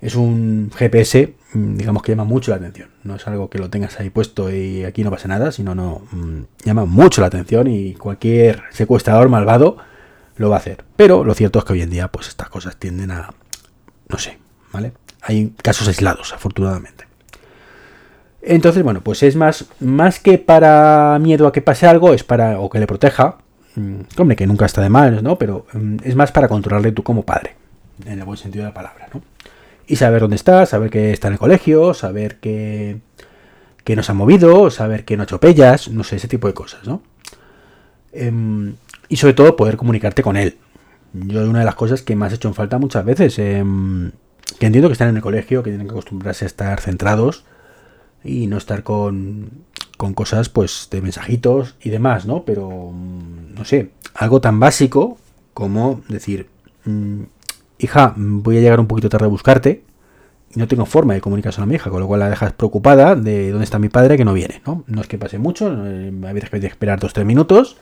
es 0.00 0.14
un 0.14 0.70
GPS, 0.74 1.34
mm, 1.52 1.76
digamos 1.76 2.02
que 2.02 2.12
llama 2.12 2.24
mucho 2.24 2.52
la 2.52 2.58
atención. 2.58 2.90
No 3.02 3.16
es 3.16 3.26
algo 3.26 3.50
que 3.50 3.58
lo 3.58 3.70
tengas 3.70 3.98
ahí 3.98 4.10
puesto 4.10 4.54
y 4.54 4.84
aquí 4.84 5.02
no 5.02 5.10
pasa 5.10 5.26
nada, 5.26 5.50
sino 5.50 5.74
no, 5.74 6.02
mm, 6.12 6.42
llama 6.64 6.84
mucho 6.84 7.20
la 7.20 7.26
atención 7.26 7.66
y 7.66 7.94
cualquier 7.94 8.62
secuestrador 8.70 9.28
malvado 9.28 9.78
lo 10.36 10.48
va 10.48 10.56
a 10.56 10.60
hacer. 10.60 10.84
Pero 10.96 11.24
lo 11.24 11.34
cierto 11.34 11.58
es 11.58 11.64
que 11.64 11.72
hoy 11.72 11.82
en 11.82 11.90
día, 11.90 12.08
pues 12.08 12.28
estas 12.28 12.48
cosas 12.48 12.76
tienden 12.76 13.10
a, 13.10 13.34
no 14.08 14.18
sé, 14.18 14.38
¿vale? 14.72 14.92
Hay 15.22 15.52
casos 15.62 15.88
aislados, 15.88 16.32
afortunadamente. 16.32 17.09
Entonces, 18.42 18.82
bueno, 18.82 19.02
pues 19.02 19.22
es 19.22 19.36
más, 19.36 19.66
más 19.80 20.18
que 20.18 20.38
para 20.38 21.18
miedo 21.20 21.46
a 21.46 21.52
que 21.52 21.60
pase 21.60 21.86
algo, 21.86 22.14
es 22.14 22.24
para, 22.24 22.58
o 22.58 22.70
que 22.70 22.78
le 22.78 22.86
proteja, 22.86 23.38
mm, 23.76 24.00
hombre, 24.18 24.36
que 24.36 24.46
nunca 24.46 24.66
está 24.66 24.80
de 24.80 24.88
mal, 24.88 25.22
¿no? 25.22 25.36
Pero 25.36 25.66
mm, 25.72 25.96
es 26.04 26.16
más 26.16 26.32
para 26.32 26.48
controlarle 26.48 26.92
tú 26.92 27.02
como 27.02 27.24
padre, 27.24 27.54
en 28.06 28.18
el 28.18 28.24
buen 28.24 28.38
sentido 28.38 28.64
de 28.64 28.70
la 28.70 28.74
palabra, 28.74 29.08
¿no? 29.12 29.22
Y 29.86 29.96
saber 29.96 30.22
dónde 30.22 30.36
está, 30.36 30.64
saber 30.66 30.90
que 30.90 31.12
está 31.12 31.28
en 31.28 31.34
el 31.34 31.38
colegio, 31.38 31.94
saber 31.94 32.36
que, 32.40 32.98
que 33.84 33.96
no 33.96 34.02
se 34.02 34.12
ha 34.12 34.14
movido, 34.14 34.70
saber 34.70 35.04
que 35.04 35.16
no 35.16 35.24
atropellas, 35.24 35.88
no 35.88 36.04
sé, 36.04 36.16
ese 36.16 36.28
tipo 36.28 36.46
de 36.46 36.54
cosas, 36.54 36.86
¿no? 36.86 37.02
Em, 38.12 38.74
y 39.08 39.16
sobre 39.16 39.34
todo 39.34 39.56
poder 39.56 39.76
comunicarte 39.76 40.22
con 40.22 40.36
él. 40.36 40.56
Yo 41.12 41.42
una 41.48 41.60
de 41.60 41.64
las 41.64 41.74
cosas 41.74 42.02
que 42.02 42.16
más 42.16 42.32
he 42.32 42.36
hecho 42.36 42.48
en 42.48 42.54
falta 42.54 42.78
muchas 42.78 43.04
veces, 43.04 43.38
em, 43.38 44.12
que 44.58 44.66
entiendo 44.66 44.88
que 44.88 44.92
están 44.92 45.08
en 45.08 45.16
el 45.16 45.22
colegio, 45.22 45.62
que 45.62 45.70
tienen 45.70 45.88
que 45.88 45.92
acostumbrarse 45.92 46.44
a 46.44 46.46
estar 46.46 46.80
centrados, 46.80 47.44
y 48.24 48.46
no 48.46 48.58
estar 48.58 48.82
con, 48.82 49.50
con 49.96 50.14
cosas 50.14 50.48
pues 50.48 50.88
de 50.90 51.00
mensajitos 51.00 51.76
y 51.82 51.90
demás, 51.90 52.26
¿no? 52.26 52.44
Pero, 52.44 52.68
mm, 52.92 53.54
no 53.54 53.64
sé, 53.64 53.90
algo 54.14 54.40
tan 54.40 54.60
básico 54.60 55.18
como 55.54 56.02
decir, 56.08 56.48
mm, 56.84 57.22
hija, 57.78 58.14
voy 58.16 58.58
a 58.58 58.60
llegar 58.60 58.80
un 58.80 58.86
poquito 58.86 59.08
tarde 59.08 59.26
a 59.26 59.28
buscarte 59.28 59.84
no 60.54 60.66
tengo 60.66 60.84
forma 60.84 61.14
de 61.14 61.20
comunicarse 61.20 61.60
a 61.60 61.66
mi 61.66 61.76
hija, 61.76 61.90
con 61.90 62.00
lo 62.00 62.06
cual 62.06 62.20
la 62.20 62.30
dejas 62.30 62.52
preocupada 62.52 63.14
de 63.14 63.50
dónde 63.50 63.64
está 63.64 63.78
mi 63.78 63.88
padre 63.88 64.16
que 64.16 64.24
no 64.24 64.34
viene, 64.34 64.62
¿no? 64.66 64.84
No 64.86 65.00
es 65.00 65.06
que 65.06 65.18
pase 65.18 65.38
mucho, 65.38 65.72
eh, 65.86 66.12
a 66.26 66.32
veces 66.32 66.50
que 66.50 66.66
esperar 66.66 66.98
dos 66.98 67.12
tres 67.12 67.24
minutos, 67.24 67.76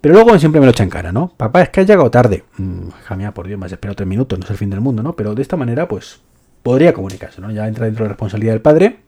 pero 0.00 0.14
luego 0.14 0.38
siempre 0.38 0.60
me 0.60 0.66
lo 0.66 0.72
echa 0.72 0.82
en 0.82 0.90
cara, 0.90 1.12
¿no? 1.12 1.32
Papá, 1.36 1.62
es 1.62 1.70
que 1.70 1.80
ha 1.80 1.84
llegado 1.84 2.10
tarde. 2.10 2.44
Mm, 2.58 2.88
hija 2.88 3.16
mía, 3.16 3.32
por 3.32 3.46
Dios, 3.46 3.58
me 3.58 3.66
has 3.66 3.72
esperado 3.72 3.96
tres 3.96 4.08
minutos, 4.08 4.38
no 4.38 4.44
es 4.44 4.50
el 4.50 4.58
fin 4.58 4.70
del 4.70 4.80
mundo, 4.80 5.02
¿no? 5.02 5.16
Pero 5.16 5.34
de 5.34 5.42
esta 5.42 5.56
manera, 5.56 5.88
pues, 5.88 6.20
podría 6.62 6.92
comunicarse, 6.92 7.40
¿no? 7.40 7.50
Ya 7.50 7.66
entra 7.66 7.86
dentro 7.86 8.04
de 8.04 8.08
la 8.08 8.12
responsabilidad 8.12 8.52
del 8.52 8.62
padre, 8.62 8.98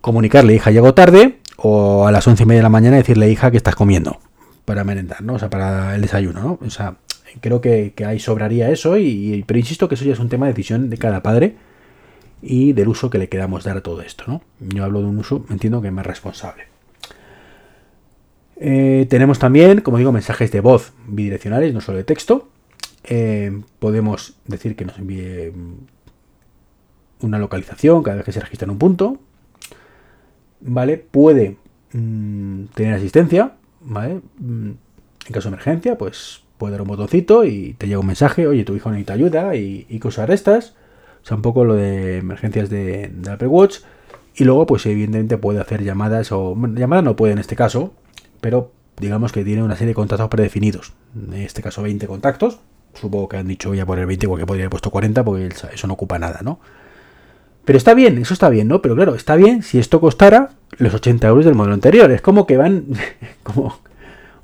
comunicarle, 0.00 0.54
hija, 0.54 0.70
llego 0.70 0.94
tarde, 0.94 1.38
o 1.56 2.06
a 2.06 2.12
las 2.12 2.26
once 2.26 2.42
y 2.42 2.46
media 2.46 2.60
de 2.60 2.64
la 2.64 2.68
mañana 2.68 2.96
decirle, 2.96 3.30
hija, 3.30 3.50
que 3.50 3.56
estás 3.56 3.74
comiendo 3.74 4.18
para 4.64 4.84
merendar, 4.84 5.22
¿no? 5.22 5.34
O 5.34 5.38
sea, 5.38 5.50
para 5.50 5.94
el 5.94 6.02
desayuno, 6.02 6.40
¿no? 6.40 6.58
O 6.64 6.70
sea, 6.70 6.96
creo 7.40 7.60
que, 7.60 7.92
ahí 8.06 8.18
sobraría 8.18 8.70
eso, 8.70 8.96
y, 8.98 9.44
pero 9.46 9.58
insisto 9.58 9.88
que 9.88 9.94
eso 9.94 10.04
ya 10.04 10.12
es 10.12 10.20
un 10.20 10.28
tema 10.28 10.46
de 10.46 10.52
decisión 10.52 10.90
de 10.90 10.96
cada 10.96 11.22
padre 11.22 11.56
y 12.42 12.72
del 12.72 12.88
uso 12.88 13.10
que 13.10 13.18
le 13.18 13.28
queramos 13.28 13.64
dar 13.64 13.78
a 13.78 13.82
todo 13.82 14.00
esto, 14.00 14.24
¿no? 14.26 14.42
Yo 14.60 14.84
hablo 14.84 15.00
de 15.00 15.06
un 15.06 15.18
uso, 15.18 15.44
entiendo 15.50 15.82
que 15.82 15.90
más 15.90 16.06
responsable. 16.06 16.64
Eh, 18.56 19.06
tenemos 19.08 19.38
también, 19.38 19.80
como 19.80 19.98
digo, 19.98 20.12
mensajes 20.12 20.52
de 20.52 20.60
voz 20.60 20.92
bidireccionales, 21.06 21.72
no 21.74 21.80
solo 21.80 21.98
de 21.98 22.04
texto. 22.04 22.48
Eh, 23.04 23.62
podemos 23.78 24.36
decir 24.46 24.76
que 24.76 24.84
nos 24.84 24.98
envíe 24.98 25.52
una 27.22 27.38
localización 27.38 28.02
cada 28.02 28.16
vez 28.16 28.26
que 28.26 28.32
se 28.32 28.40
registra 28.40 28.66
en 28.66 28.70
un 28.70 28.78
punto. 28.78 29.18
¿Vale? 30.60 30.98
Puede 30.98 31.56
mm, 31.92 32.64
tener 32.74 32.94
asistencia, 32.94 33.52
¿vale? 33.80 34.20
Mm, 34.38 34.70
en 35.26 35.32
caso 35.32 35.48
de 35.48 35.54
emergencia, 35.54 35.96
pues 35.96 36.42
puede 36.58 36.72
dar 36.72 36.82
un 36.82 36.88
botoncito 36.88 37.44
y 37.44 37.74
te 37.78 37.86
llega 37.86 37.98
un 37.98 38.06
mensaje, 38.06 38.46
oye, 38.46 38.64
tu 38.64 38.76
hijo 38.76 38.90
necesita 38.90 39.14
ayuda 39.14 39.56
y, 39.56 39.98
cosas 39.98 40.28
de 40.28 40.34
estas. 40.34 40.74
O 41.22 41.26
sea, 41.26 41.36
un 41.36 41.42
poco 41.42 41.64
lo 41.64 41.74
de 41.74 42.18
emergencias 42.18 42.68
de, 42.70 43.10
Apple 43.30 43.48
Watch. 43.48 43.78
Y 44.36 44.44
luego, 44.44 44.66
pues 44.66 44.86
evidentemente 44.86 45.38
puede 45.38 45.60
hacer 45.60 45.82
llamadas, 45.82 46.32
o 46.32 46.54
llamadas 46.74 47.04
no 47.04 47.16
puede 47.16 47.32
en 47.32 47.38
este 47.38 47.56
caso, 47.56 47.92
pero 48.40 48.72
digamos 48.98 49.32
que 49.32 49.44
tiene 49.44 49.62
una 49.62 49.74
serie 49.74 49.88
de 49.88 49.94
contactos 49.94 50.28
predefinidos. 50.28 50.92
En 51.16 51.34
este 51.34 51.62
caso 51.62 51.82
20 51.82 52.06
contactos. 52.06 52.60
Supongo 52.94 53.28
que 53.28 53.36
han 53.36 53.48
dicho 53.48 53.68
voy 53.68 53.80
a 53.80 53.86
poner 53.86 54.06
20 54.06 54.28
porque 54.28 54.46
podría 54.46 54.64
haber 54.64 54.70
puesto 54.70 54.90
40 54.90 55.24
porque 55.24 55.48
eso 55.72 55.86
no 55.86 55.94
ocupa 55.94 56.18
nada, 56.18 56.40
¿no? 56.42 56.58
Pero 57.64 57.76
está 57.76 57.94
bien, 57.94 58.18
eso 58.18 58.34
está 58.34 58.48
bien, 58.48 58.68
¿no? 58.68 58.82
Pero 58.82 58.96
claro, 58.96 59.14
está 59.14 59.36
bien 59.36 59.62
si 59.62 59.78
esto 59.78 60.00
costara 60.00 60.50
los 60.78 60.94
80 60.94 61.28
euros 61.28 61.44
del 61.44 61.54
modelo 61.54 61.74
anterior. 61.74 62.10
Es 62.10 62.20
como 62.20 62.46
que 62.46 62.56
van 62.56 62.86
como 63.42 63.78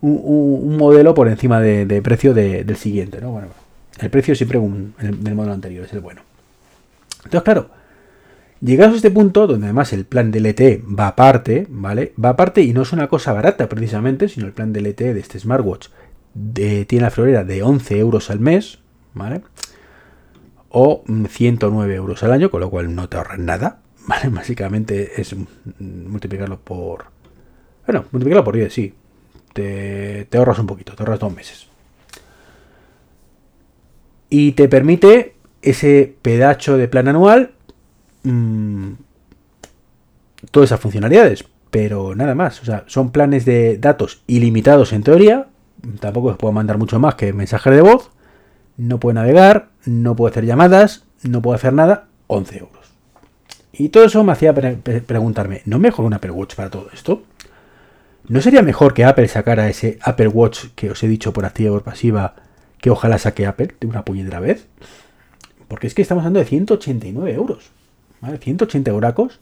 un, 0.00 0.76
modelo 0.76 1.14
por 1.14 1.28
encima 1.28 1.60
de, 1.60 2.02
precio 2.02 2.34
del 2.34 2.76
siguiente, 2.76 3.20
¿no? 3.20 3.30
Bueno, 3.30 3.48
el 3.98 4.10
precio 4.10 4.34
siempre 4.34 4.58
un, 4.58 4.94
del 4.98 5.34
modelo 5.34 5.54
anterior 5.54 5.84
es 5.84 5.92
el 5.92 6.00
bueno. 6.00 6.22
Entonces, 7.24 7.42
claro, 7.42 7.70
llegados 8.60 8.94
a 8.94 8.96
este 8.96 9.10
punto, 9.10 9.46
donde 9.46 9.66
además 9.66 9.92
el 9.92 10.04
plan 10.04 10.30
de 10.30 10.40
LTE 10.40 10.82
va 10.86 11.08
aparte, 11.08 11.66
¿vale? 11.68 12.12
Va 12.22 12.30
aparte 12.30 12.62
y 12.62 12.72
no 12.72 12.82
es 12.82 12.92
una 12.92 13.08
cosa 13.08 13.32
barata 13.32 13.68
precisamente, 13.68 14.28
sino 14.28 14.46
el 14.46 14.52
plan 14.52 14.72
de 14.72 14.82
LTE 14.82 15.14
de 15.14 15.20
este 15.20 15.38
smartwatch 15.38 15.88
tiene 16.54 17.02
la 17.02 17.10
florera 17.10 17.44
de 17.44 17.62
11 17.62 17.98
euros 17.98 18.30
al 18.30 18.40
mes, 18.40 18.78
¿vale? 19.14 19.42
O 20.78 21.02
109 21.06 21.94
euros 21.94 22.22
al 22.22 22.32
año, 22.32 22.50
con 22.50 22.60
lo 22.60 22.68
cual 22.68 22.94
no 22.94 23.08
te 23.08 23.16
ahorras 23.16 23.38
nada, 23.38 23.78
¿vale? 24.06 24.28
Básicamente 24.28 25.18
es 25.18 25.34
multiplicarlo 25.78 26.60
por... 26.60 27.06
Bueno, 27.86 28.04
multiplicarlo 28.10 28.44
por 28.44 28.56
10, 28.56 28.74
sí. 28.74 28.92
Te, 29.54 30.26
te 30.26 30.36
ahorras 30.36 30.58
un 30.58 30.66
poquito, 30.66 30.94
te 30.94 31.02
ahorras 31.02 31.18
dos 31.18 31.34
meses. 31.34 31.68
Y 34.28 34.52
te 34.52 34.68
permite 34.68 35.36
ese 35.62 36.14
pedacho 36.20 36.76
de 36.76 36.88
plan 36.88 37.08
anual, 37.08 37.52
mm, 38.24 38.90
todas 40.50 40.68
esas 40.68 40.80
funcionalidades, 40.80 41.46
pero 41.70 42.14
nada 42.14 42.34
más. 42.34 42.60
O 42.60 42.66
sea, 42.66 42.84
son 42.86 43.12
planes 43.12 43.46
de 43.46 43.78
datos 43.78 44.22
ilimitados 44.26 44.92
en 44.92 45.04
teoría. 45.04 45.48
Tampoco 46.00 46.32
se 46.32 46.36
puede 46.36 46.52
mandar 46.52 46.76
mucho 46.76 46.98
más 46.98 47.14
que 47.14 47.32
mensajes 47.32 47.72
de 47.72 47.80
voz. 47.80 48.10
No 48.76 49.00
puede 49.00 49.14
navegar, 49.14 49.68
no 49.84 50.16
puede 50.16 50.32
hacer 50.32 50.44
llamadas, 50.44 51.04
no 51.22 51.42
puede 51.42 51.56
hacer 51.56 51.72
nada. 51.72 52.06
11 52.26 52.58
euros. 52.58 52.86
Y 53.72 53.90
todo 53.90 54.04
eso 54.04 54.24
me 54.24 54.32
hacía 54.32 54.54
preguntarme, 54.54 55.62
¿no 55.66 55.78
mejor 55.78 56.06
un 56.06 56.14
Apple 56.14 56.30
Watch 56.30 56.54
para 56.54 56.70
todo 56.70 56.88
esto? 56.92 57.22
¿No 58.28 58.40
sería 58.40 58.62
mejor 58.62 58.94
que 58.94 59.04
Apple 59.04 59.28
sacara 59.28 59.68
ese 59.68 59.98
Apple 60.02 60.28
Watch 60.28 60.66
que 60.74 60.90
os 60.90 61.02
he 61.02 61.08
dicho 61.08 61.32
por 61.32 61.44
activa 61.44 61.70
o 61.70 61.74
por 61.74 61.84
pasiva, 61.84 62.34
que 62.78 62.90
ojalá 62.90 63.18
saque 63.18 63.46
Apple 63.46 63.74
de 63.78 63.86
una 63.86 64.04
puñetera 64.04 64.40
vez? 64.40 64.66
Porque 65.68 65.86
es 65.86 65.94
que 65.94 66.02
estamos 66.02 66.22
hablando 66.22 66.40
de 66.40 66.46
189 66.46 67.34
euros. 67.34 67.70
¿vale? 68.20 68.38
180 68.38 68.90
euracos. 68.90 69.40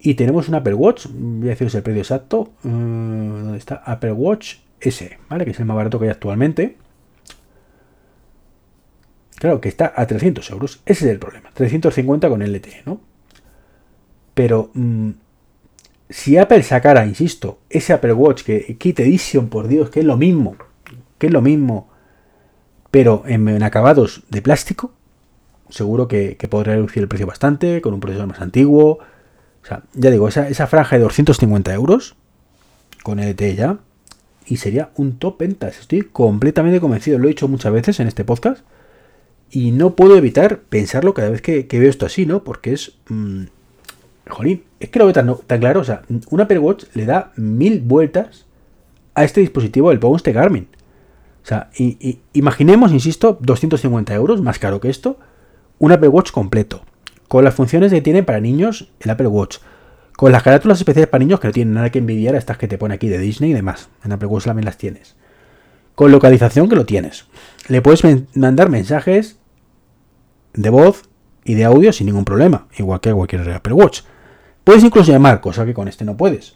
Y 0.00 0.14
tenemos 0.14 0.48
un 0.48 0.54
Apple 0.54 0.74
Watch. 0.74 1.06
Voy 1.10 1.48
a 1.48 1.50
deciros 1.50 1.74
el 1.74 1.82
precio 1.82 2.02
exacto. 2.02 2.52
Eh, 2.64 2.68
¿Dónde 2.68 3.58
está? 3.58 3.82
Apple 3.84 4.12
Watch 4.12 4.56
S, 4.80 5.18
¿vale? 5.28 5.44
Que 5.44 5.50
es 5.50 5.58
el 5.58 5.66
más 5.66 5.76
barato 5.76 5.98
que 5.98 6.06
hay 6.06 6.12
actualmente. 6.12 6.76
Claro, 9.38 9.60
que 9.60 9.68
está 9.68 9.92
a 9.94 10.06
300 10.06 10.50
euros. 10.50 10.80
Ese 10.86 11.04
es 11.06 11.10
el 11.10 11.18
problema. 11.18 11.50
350 11.54 12.28
con 12.28 12.42
LTE, 12.42 12.82
¿no? 12.86 13.00
Pero 14.34 14.70
mm, 14.74 15.10
si 16.10 16.36
Apple 16.36 16.62
sacara, 16.62 17.06
insisto, 17.06 17.58
ese 17.70 17.92
Apple 17.92 18.12
Watch 18.12 18.42
que 18.42 18.76
Kit 18.78 19.00
Edition, 19.00 19.48
por 19.48 19.68
Dios, 19.68 19.90
que 19.90 20.00
es 20.00 20.06
lo 20.06 20.16
mismo, 20.16 20.56
que 21.18 21.26
es 21.28 21.32
lo 21.32 21.42
mismo, 21.42 21.88
pero 22.90 23.22
en 23.26 23.62
acabados 23.62 24.22
de 24.28 24.42
plástico, 24.42 24.92
seguro 25.68 26.08
que, 26.08 26.36
podría 26.48 26.74
reducir 26.74 27.02
el 27.02 27.08
precio 27.08 27.26
bastante, 27.26 27.80
con 27.80 27.94
un 27.94 28.00
procesador 28.00 28.28
más 28.28 28.40
antiguo. 28.40 28.98
O 29.62 29.66
sea, 29.66 29.82
ya 29.94 30.10
digo, 30.10 30.28
esa, 30.28 30.66
franja 30.66 30.96
de 30.96 31.02
250 31.02 31.72
euros 31.74 32.16
con 33.02 33.20
LTE 33.20 33.54
ya, 33.54 33.78
y 34.46 34.56
sería 34.56 34.90
un 34.96 35.18
top 35.18 35.38
ventas. 35.38 35.78
Estoy 35.78 36.02
completamente 36.02 36.80
convencido, 36.80 37.18
lo 37.18 37.26
he 37.26 37.28
dicho 37.28 37.48
muchas 37.48 37.72
veces 37.72 38.00
en 38.00 38.08
este 38.08 38.24
podcast, 38.24 38.64
y 39.50 39.70
no 39.70 39.94
puedo 39.94 40.16
evitar 40.16 40.60
pensarlo 40.60 41.14
cada 41.14 41.30
vez 41.30 41.42
que, 41.42 41.66
veo 41.70 41.90
esto 41.90 42.06
así, 42.06 42.26
¿no? 42.26 42.44
Porque 42.44 42.72
es... 42.72 42.92
Mmm, 43.08 43.44
jolín, 44.28 44.64
es 44.78 44.90
que 44.90 44.98
lo 44.98 45.06
veo 45.06 45.14
tan, 45.14 45.34
tan, 45.46 45.60
claro. 45.60 45.80
O 45.80 45.84
sea, 45.84 46.02
un 46.30 46.40
Apple 46.40 46.58
Watch 46.58 46.84
le 46.94 47.06
da 47.06 47.32
mil 47.36 47.80
vueltas 47.80 48.46
a 49.14 49.24
este 49.24 49.40
dispositivo 49.40 49.90
del 49.90 49.98
Bounce 49.98 50.24
de 50.24 50.32
Garmin. 50.32 50.68
O 51.42 51.46
sea, 51.48 51.70
y, 51.76 52.20
imaginemos, 52.34 52.92
insisto, 52.92 53.38
250 53.40 54.14
euros, 54.14 54.42
más 54.42 54.58
caro 54.58 54.80
que 54.80 54.90
esto, 54.90 55.18
un 55.78 55.92
Apple 55.92 56.08
Watch 56.08 56.30
completo, 56.30 56.82
con 57.26 57.42
las 57.42 57.54
funciones 57.54 57.90
que 57.90 58.02
tiene 58.02 58.22
para 58.22 58.40
niños 58.40 58.90
el 59.00 59.10
Apple 59.10 59.28
Watch, 59.28 59.58
con 60.16 60.30
las 60.30 60.42
carátulas 60.42 60.78
especiales 60.78 61.08
para 61.08 61.20
niños 61.20 61.40
que 61.40 61.48
no 61.48 61.52
tienen 61.52 61.74
nada 61.74 61.90
que 61.90 62.00
envidiar 62.00 62.34
a 62.34 62.38
estas 62.38 62.58
que 62.58 62.68
te 62.68 62.76
pone 62.76 62.94
aquí 62.94 63.08
de 63.08 63.18
Disney 63.18 63.52
y 63.52 63.54
demás. 63.54 63.88
En 64.04 64.12
Apple 64.12 64.28
Watch 64.28 64.44
también 64.44 64.66
las 64.66 64.76
tienes. 64.76 65.16
Con 65.98 66.12
localización 66.12 66.68
que 66.68 66.76
lo 66.76 66.86
tienes. 66.86 67.26
Le 67.66 67.82
puedes 67.82 68.04
mandar 68.36 68.68
mensajes 68.70 69.40
de 70.54 70.70
voz 70.70 71.08
y 71.42 71.54
de 71.54 71.64
audio 71.64 71.92
sin 71.92 72.06
ningún 72.06 72.24
problema, 72.24 72.68
igual 72.78 73.00
que 73.00 73.12
cualquier 73.12 73.50
Apple 73.50 73.72
Watch. 73.72 74.02
Puedes 74.62 74.84
incluso 74.84 75.10
llamar, 75.10 75.40
cosa 75.40 75.66
que 75.66 75.74
con 75.74 75.88
este 75.88 76.04
no 76.04 76.16
puedes. 76.16 76.54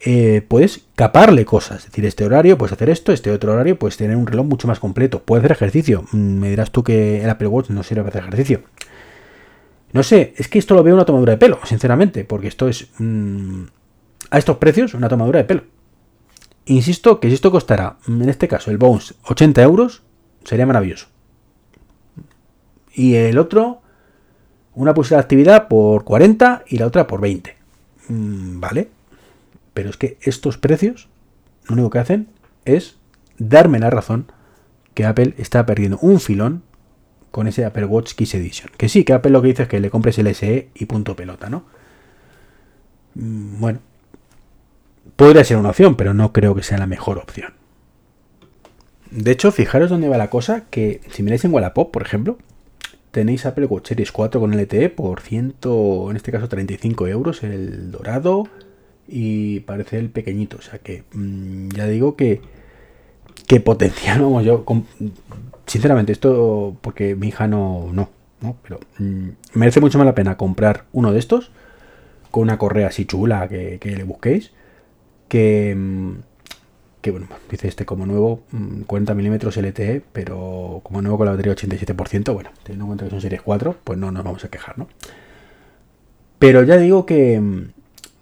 Eh, 0.00 0.40
puedes 0.48 0.86
caparle 0.94 1.44
cosas. 1.44 1.80
Es 1.80 1.90
decir, 1.90 2.06
este 2.06 2.24
horario 2.24 2.56
puedes 2.56 2.72
hacer 2.72 2.88
esto, 2.88 3.12
este 3.12 3.30
otro 3.30 3.52
horario 3.52 3.78
puedes 3.78 3.98
tener 3.98 4.16
un 4.16 4.26
reloj 4.26 4.46
mucho 4.46 4.66
más 4.66 4.78
completo. 4.78 5.22
Puedes 5.22 5.44
hacer 5.44 5.52
ejercicio. 5.52 6.06
Mm, 6.10 6.38
me 6.38 6.48
dirás 6.48 6.70
tú 6.70 6.82
que 6.82 7.22
el 7.22 7.28
Apple 7.28 7.48
Watch 7.48 7.68
no 7.68 7.82
sirve 7.82 8.04
para 8.04 8.08
hacer 8.08 8.22
ejercicio. 8.22 8.62
No 9.92 10.02
sé, 10.02 10.32
es 10.38 10.48
que 10.48 10.58
esto 10.58 10.74
lo 10.74 10.82
veo 10.82 10.94
una 10.94 11.04
tomadura 11.04 11.32
de 11.32 11.36
pelo, 11.36 11.58
sinceramente, 11.64 12.24
porque 12.24 12.48
esto 12.48 12.68
es 12.68 12.88
mm, 12.96 13.64
a 14.30 14.38
estos 14.38 14.56
precios 14.56 14.94
una 14.94 15.10
tomadura 15.10 15.40
de 15.40 15.44
pelo. 15.44 15.64
Insisto 16.70 17.18
que 17.18 17.26
si 17.26 17.34
esto 17.34 17.50
costara, 17.50 17.96
mm, 18.06 18.22
en 18.22 18.28
este 18.28 18.46
caso, 18.46 18.70
el 18.70 18.78
Bones 18.78 19.14
80 19.24 19.60
euros, 19.60 20.02
sería 20.44 20.66
maravilloso. 20.66 21.08
Y 22.94 23.16
el 23.16 23.38
otro, 23.38 23.82
una 24.76 24.94
pulsera 24.94 25.18
de 25.18 25.24
actividad 25.24 25.66
por 25.66 26.04
40 26.04 26.62
y 26.68 26.78
la 26.78 26.86
otra 26.86 27.08
por 27.08 27.20
20. 27.20 27.56
vale, 28.08 28.88
pero 29.74 29.90
es 29.90 29.96
que 29.96 30.18
estos 30.22 30.58
precios 30.58 31.08
lo 31.66 31.74
único 31.74 31.90
que 31.90 32.00
hacen 32.00 32.28
es 32.64 32.96
darme 33.38 33.78
la 33.78 33.90
razón 33.90 34.30
que 34.94 35.06
Apple 35.06 35.34
está 35.38 35.64
perdiendo 35.66 35.98
un 36.00 36.18
filón 36.18 36.62
con 37.30 37.46
ese 37.46 37.64
Apple 37.64 37.84
Watch 37.84 38.14
Kiss 38.14 38.34
Edition. 38.34 38.70
Que 38.76 38.88
sí, 38.88 39.04
que 39.04 39.12
Apple 39.12 39.32
lo 39.32 39.42
que 39.42 39.48
dice 39.48 39.62
es 39.64 39.68
que 39.68 39.80
le 39.80 39.90
compres 39.90 40.18
el 40.18 40.32
SE 40.34 40.70
y 40.74 40.86
punto 40.86 41.14
pelota, 41.16 41.50
¿no? 41.50 41.64
Mm, 43.14 43.60
bueno, 43.60 43.80
podría 45.20 45.44
ser 45.44 45.58
una 45.58 45.68
opción, 45.68 45.96
pero 45.96 46.14
no 46.14 46.32
creo 46.32 46.54
que 46.54 46.62
sea 46.62 46.78
la 46.78 46.86
mejor 46.86 47.18
opción. 47.18 47.52
De 49.10 49.30
hecho, 49.30 49.52
fijaros 49.52 49.90
dónde 49.90 50.08
va 50.08 50.16
la 50.16 50.30
cosa, 50.30 50.64
que 50.70 51.02
si 51.10 51.22
miráis 51.22 51.44
en 51.44 51.52
Wallapop, 51.52 51.90
por 51.90 52.00
ejemplo, 52.00 52.38
tenéis 53.10 53.44
Apple 53.44 53.66
Watch 53.66 53.88
Series 53.88 54.12
4 54.12 54.40
con 54.40 54.56
LTE 54.56 54.88
por 54.88 55.20
100, 55.20 55.56
en 55.62 56.16
este 56.16 56.32
caso 56.32 56.48
35 56.48 57.06
euros, 57.08 57.42
el 57.42 57.90
dorado, 57.90 58.48
y 59.06 59.60
parece 59.60 59.98
el 59.98 60.08
pequeñito. 60.08 60.56
O 60.56 60.62
sea 60.62 60.78
que 60.78 61.04
mm, 61.12 61.68
ya 61.76 61.86
digo 61.86 62.16
que, 62.16 62.40
que 63.46 63.60
potencial, 63.60 64.20
vamos, 64.22 64.42
yo, 64.42 64.64
sinceramente, 65.66 66.12
esto 66.12 66.78
porque 66.80 67.14
mi 67.14 67.28
hija 67.28 67.46
no, 67.46 67.90
no, 67.92 68.08
¿no? 68.40 68.56
Pero 68.62 68.80
mm, 68.96 69.28
merece 69.52 69.82
mucho 69.82 69.98
más 69.98 70.06
la 70.06 70.14
pena 70.14 70.38
comprar 70.38 70.84
uno 70.94 71.12
de 71.12 71.18
estos 71.18 71.50
con 72.30 72.44
una 72.44 72.56
correa 72.56 72.86
así 72.86 73.04
chula 73.04 73.48
que, 73.48 73.78
le 73.82 74.04
busquéis 74.04 74.52
que, 75.30 75.74
mm, 75.74 76.10
que 77.00 77.10
bueno, 77.10 77.28
dice 77.50 77.68
este 77.68 77.86
como 77.86 78.04
nuevo 78.04 78.42
40 78.86 79.14
milímetros 79.14 79.56
LTE, 79.56 80.02
pero 80.12 80.80
como 80.82 81.00
nuevo 81.00 81.16
con 81.16 81.26
la 81.26 81.32
batería 81.32 81.54
87%, 81.54 82.34
bueno, 82.34 82.50
teniendo 82.62 82.84
en 82.84 82.88
cuenta 82.88 83.04
que 83.04 83.10
son 83.10 83.22
series 83.22 83.40
4, 83.40 83.76
pues 83.82 83.98
no 83.98 84.10
nos 84.10 84.24
vamos 84.24 84.44
a 84.44 84.50
quejar, 84.50 84.76
¿no? 84.76 84.88
Pero 86.38 86.62
ya 86.64 86.76
digo 86.76 87.06
que, 87.06 87.40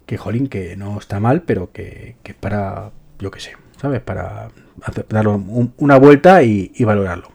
que 0.06 0.16
jolín, 0.16 0.48
que 0.48 0.76
no 0.76 0.98
está 0.98 1.18
mal, 1.18 1.42
pero 1.42 1.72
que, 1.72 2.16
que 2.22 2.34
para, 2.34 2.92
yo 3.18 3.30
qué 3.30 3.40
sé, 3.40 3.52
¿sabes? 3.80 4.00
Para 4.00 4.50
darle 5.08 5.40
una 5.78 5.98
vuelta 5.98 6.42
y, 6.42 6.72
valorarlo. 6.84 7.30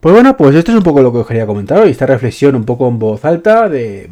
Pues 0.00 0.14
bueno, 0.14 0.36
pues 0.36 0.54
esto 0.54 0.72
es 0.72 0.78
un 0.78 0.82
poco 0.82 1.02
lo 1.02 1.12
que 1.12 1.18
os 1.18 1.26
quería 1.26 1.46
comentar 1.46 1.78
hoy, 1.78 1.90
esta 1.90 2.06
reflexión 2.06 2.54
un 2.54 2.64
poco 2.64 2.88
en 2.88 2.98
voz 2.98 3.24
alta 3.24 3.68
de, 3.68 4.08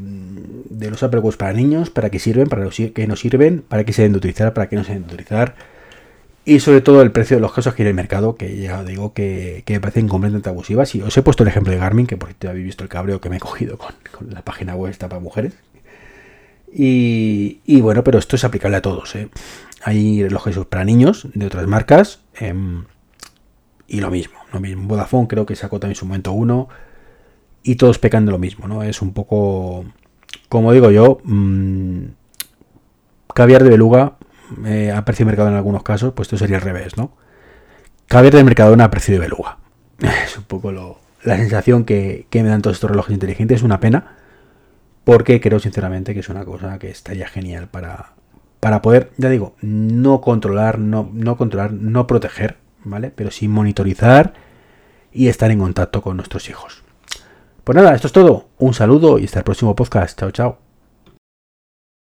de 0.78 0.90
los 0.90 1.02
Apple 1.02 1.20
Watch 1.20 1.36
para 1.36 1.52
niños, 1.52 1.90
para 1.90 2.08
qué 2.10 2.18
sirven, 2.18 2.46
para 2.46 2.68
qué 2.70 3.06
no 3.06 3.16
sirven, 3.16 3.62
para 3.62 3.84
qué 3.84 3.92
se 3.92 4.02
deben 4.02 4.12
de 4.12 4.18
utilizar, 4.18 4.54
para 4.54 4.68
qué 4.68 4.76
no 4.76 4.84
se 4.84 4.92
deben 4.92 5.08
de 5.08 5.14
utilizar. 5.14 5.54
Y 6.44 6.60
sobre 6.60 6.80
todo 6.80 7.02
el 7.02 7.10
precio 7.10 7.36
de 7.36 7.40
los 7.42 7.52
casos 7.52 7.74
que 7.74 7.82
hay 7.82 7.88
en 7.88 7.90
el 7.90 7.94
mercado, 7.94 8.36
que 8.36 8.56
ya 8.56 8.82
digo 8.82 9.12
que, 9.12 9.64
me 9.68 9.80
parecen 9.80 10.08
completamente 10.08 10.48
abusivas. 10.48 10.94
Y 10.94 11.02
os 11.02 11.14
he 11.16 11.22
puesto 11.22 11.42
el 11.42 11.48
ejemplo 11.48 11.72
de 11.72 11.78
Garmin, 11.78 12.06
que 12.06 12.16
por 12.16 12.28
cierto 12.28 12.48
habéis 12.48 12.64
visto 12.64 12.84
el 12.84 12.88
cabreo 12.88 13.20
que 13.20 13.28
me 13.28 13.36
he 13.36 13.40
cogido 13.40 13.76
con, 13.76 13.94
la 14.30 14.42
página 14.42 14.74
web 14.74 14.90
esta 14.90 15.08
para 15.08 15.20
mujeres. 15.20 15.52
Y, 16.72 17.80
bueno, 17.80 18.04
pero 18.04 18.18
esto 18.18 18.36
es 18.36 18.44
aplicable 18.44 18.76
a 18.76 18.82
todos. 18.82 19.14
¿eh? 19.16 19.28
Hay 19.82 20.22
relojes 20.22 20.56
para 20.66 20.84
niños 20.84 21.26
de 21.34 21.46
otras 21.46 21.66
marcas. 21.66 22.20
Em, 22.34 22.84
y 23.86 24.00
lo 24.00 24.10
mismo, 24.10 24.38
lo 24.52 24.60
mismo. 24.60 24.86
Vodafone 24.86 25.28
creo 25.28 25.44
que 25.44 25.56
sacó 25.56 25.80
también 25.80 25.96
su 25.96 26.06
momento 26.06 26.32
uno. 26.32 26.68
Y 27.62 27.74
todos 27.74 27.98
pecan 27.98 28.24
de 28.24 28.32
lo 28.32 28.38
mismo, 28.38 28.68
¿no? 28.68 28.82
Es 28.82 29.02
un 29.02 29.12
poco 29.12 29.84
como 30.48 30.72
digo 30.72 30.90
yo, 30.90 31.18
mmm, 31.24 32.04
caviar 33.34 33.62
de 33.62 33.70
beluga 33.70 34.16
eh, 34.64 34.92
a 34.92 35.04
precio 35.04 35.24
de 35.24 35.30
mercado 35.30 35.48
en 35.48 35.54
algunos 35.54 35.82
casos, 35.82 36.12
pues 36.14 36.26
esto 36.26 36.38
sería 36.38 36.56
al 36.56 36.62
revés, 36.62 36.96
¿no? 36.96 37.12
Caviar 38.06 38.34
de 38.34 38.44
mercado 38.44 38.74
a 38.82 38.90
precio 38.90 39.14
de 39.14 39.20
beluga. 39.20 39.58
Es 40.24 40.37
un 40.37 40.44
poco 40.44 40.72
la 40.72 41.37
sensación 41.37 41.84
que, 41.84 42.26
me 42.32 42.42
dan 42.44 42.62
todos 42.62 42.76
estos 42.76 42.90
relojes 42.90 43.12
inteligentes. 43.12 43.56
Es 43.56 43.62
una 43.62 43.80
pena, 43.80 44.16
porque 45.04 45.40
creo 45.40 45.58
sinceramente 45.58 46.14
que 46.14 46.20
es 46.20 46.28
una 46.28 46.44
cosa 46.44 46.78
que 46.78 46.90
estaría 46.90 47.28
genial 47.28 47.68
para, 47.68 48.14
para 48.61 48.80
poder, 48.82 49.11
ya 49.18 49.28
digo, 49.28 49.54
no 49.61 50.20
controlar, 50.20 50.78
no, 50.78 51.11
no 51.12 51.37
controlar, 51.37 51.72
no 51.72 52.06
proteger, 52.06 52.56
¿vale? 52.84 53.12
Pero 53.14 53.30
sí 53.30 53.48
monitorizar 53.48 54.34
y 55.12 55.28
estar 55.28 55.50
en 55.50 55.58
contacto 55.58 56.00
con 56.00 56.16
nuestros 56.16 56.48
hijos. 56.48 56.82
Pues 57.68 57.76
nada, 57.76 57.94
esto 57.94 58.07
es 58.07 58.14
todo. 58.14 58.46
Un 58.61 58.72
saludo 58.72 59.18
y 59.18 59.26
hasta 59.26 59.40
el 59.40 59.44
próximo 59.44 59.76
podcast. 59.76 60.18
Chao, 60.18 60.31
chao. 60.31 60.67